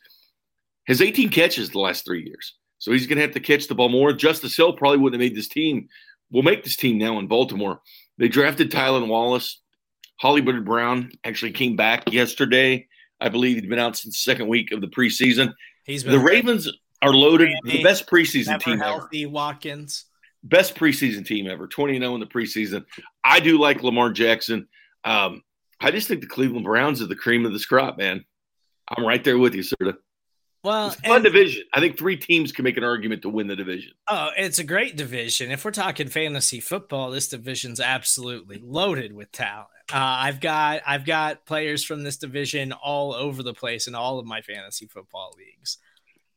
[0.87, 2.55] has 18 catches the last three years.
[2.79, 4.13] So he's going to have to catch the ball more.
[4.13, 5.89] Justice Hill probably wouldn't have made this team.
[6.31, 7.81] We'll make this team now in Baltimore.
[8.17, 9.61] They drafted Tylan Wallace.
[10.15, 12.87] Hollywood Brown actually came back yesterday.
[13.21, 15.53] I believe he'd been out since the second week of the preseason.
[15.85, 16.67] He's the Ravens
[17.03, 17.49] are loaded.
[17.63, 19.31] Randy, the best preseason team healthy, ever.
[19.31, 20.05] Watkins.
[20.43, 21.67] Best preseason team ever.
[21.67, 22.85] 20 0 in the preseason.
[23.23, 24.67] I do like Lamar Jackson.
[25.03, 25.41] Um,
[25.79, 28.23] I just think the Cleveland Browns are the cream of this crop, man.
[28.89, 29.97] I'm right there with you, sir.
[30.63, 31.63] Well, it's fun and, division.
[31.73, 33.91] I think three teams can make an argument to win the division.
[34.09, 35.51] Oh, it's a great division.
[35.51, 39.67] If we're talking fantasy football, this division's absolutely loaded with talent.
[39.91, 44.19] Uh, I've got I've got players from this division all over the place in all
[44.19, 45.77] of my fantasy football leagues.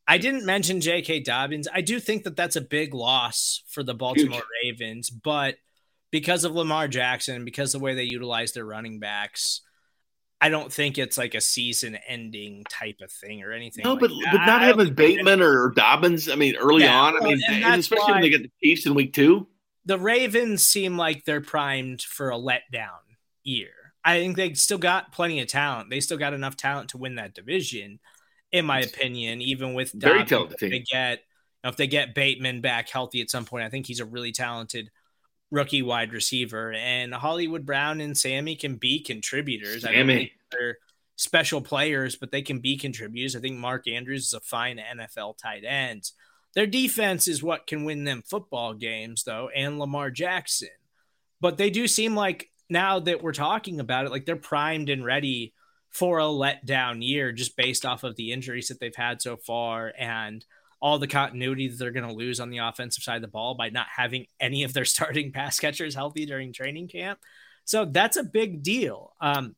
[0.07, 1.19] I didn't mention J.K.
[1.21, 1.67] Dobbins.
[1.73, 4.43] I do think that that's a big loss for the Baltimore Huge.
[4.63, 5.55] Ravens, but
[6.11, 9.61] because of Lamar Jackson, and because of the way they utilize their running backs,
[10.39, 13.83] I don't think it's like a season-ending type of thing or anything.
[13.83, 14.31] No, like but that.
[14.31, 16.29] but not having Bateman or Dobbins.
[16.29, 17.17] I mean, early yeah, on.
[17.17, 19.47] I mean, especially when they get the Chiefs in week two.
[19.85, 22.99] The Ravens seem like they're primed for a letdown
[23.43, 23.71] year.
[24.05, 25.89] I think they still got plenty of talent.
[25.89, 27.99] They still got enough talent to win that division
[28.51, 29.41] in my opinion.
[29.41, 31.19] Even with very talented they get
[31.63, 34.89] if they get Bateman back healthy at some point, I think he's a really talented
[35.51, 36.73] rookie wide receiver.
[36.73, 39.81] And Hollywood Brown and Sammy can be contributors.
[39.81, 39.95] Sammy.
[39.95, 40.77] I don't think they're
[41.15, 43.35] special players, but they can be contributors.
[43.35, 46.11] I think Mark Andrews is a fine NFL tight end.
[46.53, 50.69] Their defense is what can win them football games, though, and Lamar Jackson.
[51.39, 55.05] But they do seem like now that we're talking about it, like they're primed and
[55.05, 55.53] ready
[55.97, 59.91] for a letdown year just based off of the injuries that they've had so far
[59.97, 60.45] and
[60.79, 63.55] all the continuity that they're going to lose on the offensive side of the ball
[63.55, 67.17] by not having any of their starting pass catchers healthy during training camp.
[67.65, 69.13] So that's a big deal.
[69.19, 69.55] Um,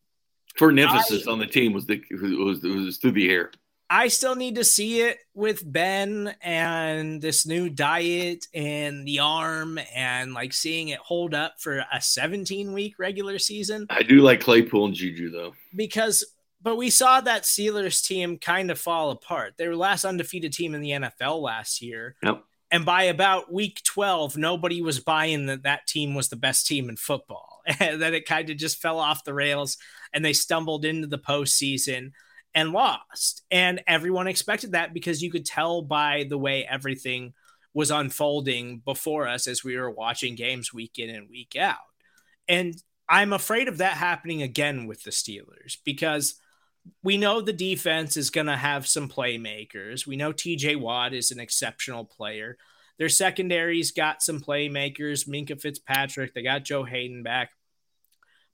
[0.55, 3.51] for an emphasis on the team was the was, was through the air.
[3.89, 9.79] I still need to see it with Ben and this new diet and the arm
[9.95, 13.87] and like seeing it hold up for a 17 week regular season.
[13.89, 15.53] I do like Claypool and Juju though.
[15.75, 16.23] Because
[16.61, 19.53] but we saw that Steelers team kind of fall apart.
[19.57, 22.15] They were last undefeated team in the NFL last year.
[22.21, 22.43] Yep.
[22.71, 26.89] And by about week 12, nobody was buying that that team was the best team
[26.89, 27.61] in football.
[27.79, 29.77] and then it kind of just fell off the rails
[30.13, 32.11] and they stumbled into the postseason
[32.55, 33.43] and lost.
[33.51, 37.33] And everyone expected that because you could tell by the way everything
[37.73, 41.77] was unfolding before us as we were watching games week in and week out.
[42.47, 42.75] And
[43.07, 46.35] I'm afraid of that happening again with the Steelers because
[47.03, 50.07] we know the defense is going to have some playmakers.
[50.07, 52.57] We know TJ Watt is an exceptional player.
[52.97, 57.51] Their secondary's got some playmakers, Minkah Fitzpatrick, they got Joe Haden back.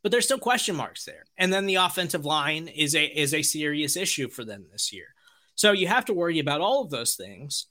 [0.05, 1.23] But there's still question marks there.
[1.35, 5.07] And then the offensive line is a is a serious issue for them this year.
[5.55, 7.65] So you have to worry about all of those things.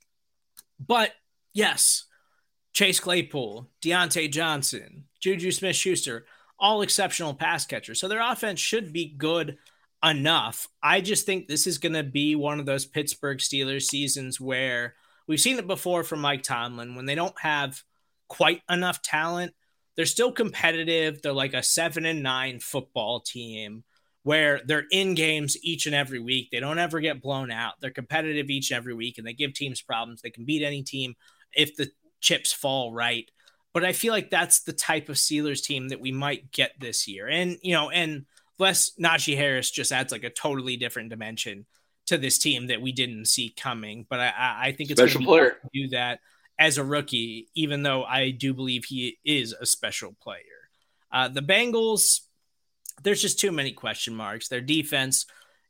[0.85, 1.13] But
[1.53, 2.07] yes,
[2.73, 6.27] Chase Claypool, Diontae Johnson, Juju Smith Schuster,
[6.59, 8.01] all exceptional pass catchers.
[8.01, 9.57] So their offense should be good
[10.05, 10.67] enough.
[10.83, 14.97] I just think this is going to be one of those Pittsburgh Steelers seasons where
[15.29, 17.81] we've seen it before from Mike Tomlin when they don't have
[18.27, 19.55] quite enough talent.
[19.97, 21.23] They're still competitive.
[21.23, 23.85] They're like a seven and nine football team
[24.23, 26.49] where they're in games each and every week.
[26.51, 27.75] They don't ever get blown out.
[27.81, 30.23] They're competitive each and every week and they give teams problems.
[30.23, 31.15] They can beat any team
[31.53, 31.91] if the
[32.21, 33.31] chips fall right.
[33.73, 37.07] But I feel like that's the type of Steelers team that we might get this
[37.07, 37.29] year.
[37.29, 38.25] And, you know, and
[38.59, 41.67] Less Najee Harris just adds like a totally different dimension
[42.07, 44.07] to this team that we didn't see coming.
[44.09, 46.21] But I, I think it's special player to do that
[46.59, 50.69] as a rookie, even though I do believe he is a special player.
[51.13, 52.21] Uh, the Bengals,
[53.03, 54.49] there's just too many question marks.
[54.49, 55.27] Their defense,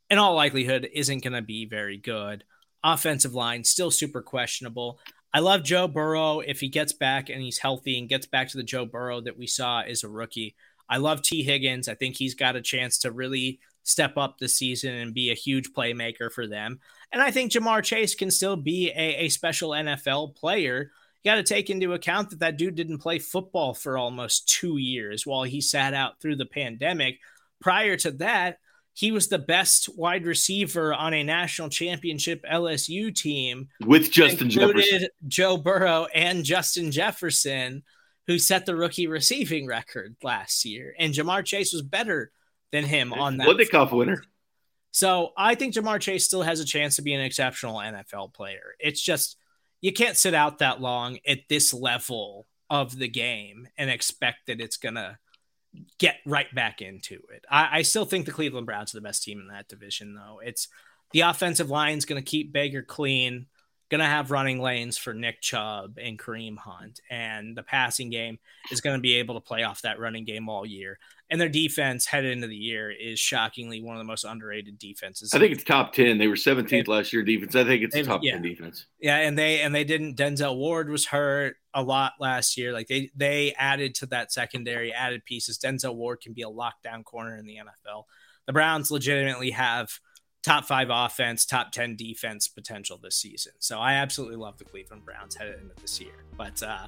[0.09, 2.43] in all likelihood, isn't going to be very good.
[2.83, 4.99] Offensive line still super questionable.
[5.33, 8.57] I love Joe Burrow if he gets back and he's healthy and gets back to
[8.57, 10.55] the Joe Burrow that we saw as a rookie.
[10.87, 11.89] I love Tee Higgins.
[11.89, 15.35] I think he's got a chance to really step up this season and be a
[15.35, 16.79] huge playmaker for them.
[17.11, 20.91] And I think Ja'Marr Chase can still be a, a special NFL player.
[21.23, 24.77] You got to take into account that that dude didn't play football for almost two
[24.77, 27.19] years while he sat out through the pandemic.
[27.61, 28.57] Prior to that,
[28.93, 35.07] he was the best wide receiver on a national championship LSU team with Justin Jefferson,
[35.27, 37.83] Joe Burrow, and Justin Jefferson
[38.27, 42.31] who set the rookie receiving record last year, and Jamar Chase was better
[42.75, 43.47] than him on that.
[43.47, 44.23] Biletnikoff winner.
[44.91, 48.75] So I think Ja'Marr Chase still has a chance to be an exceptional NFL player.
[48.79, 49.37] It's just
[49.81, 54.61] you can't sit out that long at this level of the game and expect that
[54.61, 55.19] it's gonna
[55.99, 57.45] get right back into it.
[57.49, 60.39] I, I still think the Cleveland Browns are the best team in that division, though.
[60.43, 60.69] It's
[61.11, 63.47] the offensive line is going to keep Baker clean
[63.89, 68.39] going to have running lanes for Nick Chubb and Kareem Hunt, and the passing game
[68.71, 70.97] is going to be able to play off that running game all year.
[71.31, 75.33] And their defense headed into the year is shockingly one of the most underrated defenses.
[75.33, 76.19] I think it's top ten.
[76.19, 77.55] They were 17th last year defense.
[77.55, 78.33] I think it's a top yeah.
[78.33, 78.85] ten defense.
[78.99, 80.17] Yeah, and they and they didn't.
[80.17, 82.73] Denzel Ward was hurt a lot last year.
[82.73, 85.57] Like they they added to that secondary, added pieces.
[85.57, 88.03] Denzel Ward can be a lockdown corner in the NFL.
[88.45, 89.99] The Browns legitimately have
[90.45, 93.53] top five offense, top 10 defense potential this season.
[93.57, 96.23] So I absolutely love the Cleveland Browns headed into this year.
[96.37, 96.85] But uh,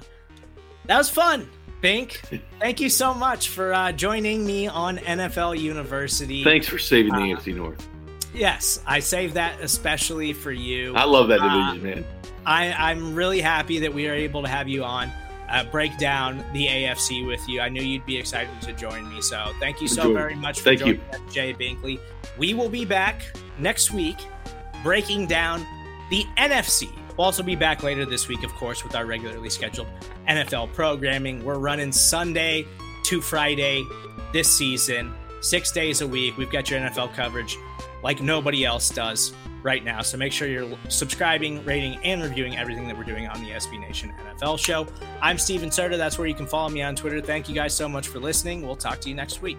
[0.86, 1.50] that was fun.
[1.80, 2.20] Bink,
[2.58, 6.42] thank you so much for uh, joining me on NFL University.
[6.42, 7.86] Thanks for saving the uh, AFC North.
[8.34, 10.94] Yes, I saved that especially for you.
[10.94, 12.04] I love that division, uh, man.
[12.44, 15.12] I, I'm really happy that we are able to have you on.
[15.48, 17.60] Uh, break down the AFC with you.
[17.60, 19.22] I knew you'd be excited to join me.
[19.22, 21.30] So thank you so very much for thank joining you.
[21.30, 21.98] Jay Binkley.
[22.36, 23.22] We will be back
[23.58, 24.18] next week
[24.82, 25.66] breaking down
[26.10, 26.90] the NFC.
[27.18, 29.88] We'll also be back later this week, of course, with our regularly scheduled
[30.28, 31.44] NFL programming.
[31.44, 32.64] We're running Sunday
[33.04, 33.84] to Friday
[34.32, 36.36] this season, six days a week.
[36.36, 37.58] We've got your NFL coverage
[38.04, 39.32] like nobody else does
[39.64, 40.00] right now.
[40.00, 43.80] So make sure you're subscribing, rating, and reviewing everything that we're doing on the SB
[43.80, 44.86] Nation NFL show.
[45.20, 45.98] I'm Stephen Serda.
[45.98, 47.20] That's where you can follow me on Twitter.
[47.20, 48.64] Thank you guys so much for listening.
[48.64, 49.58] We'll talk to you next week.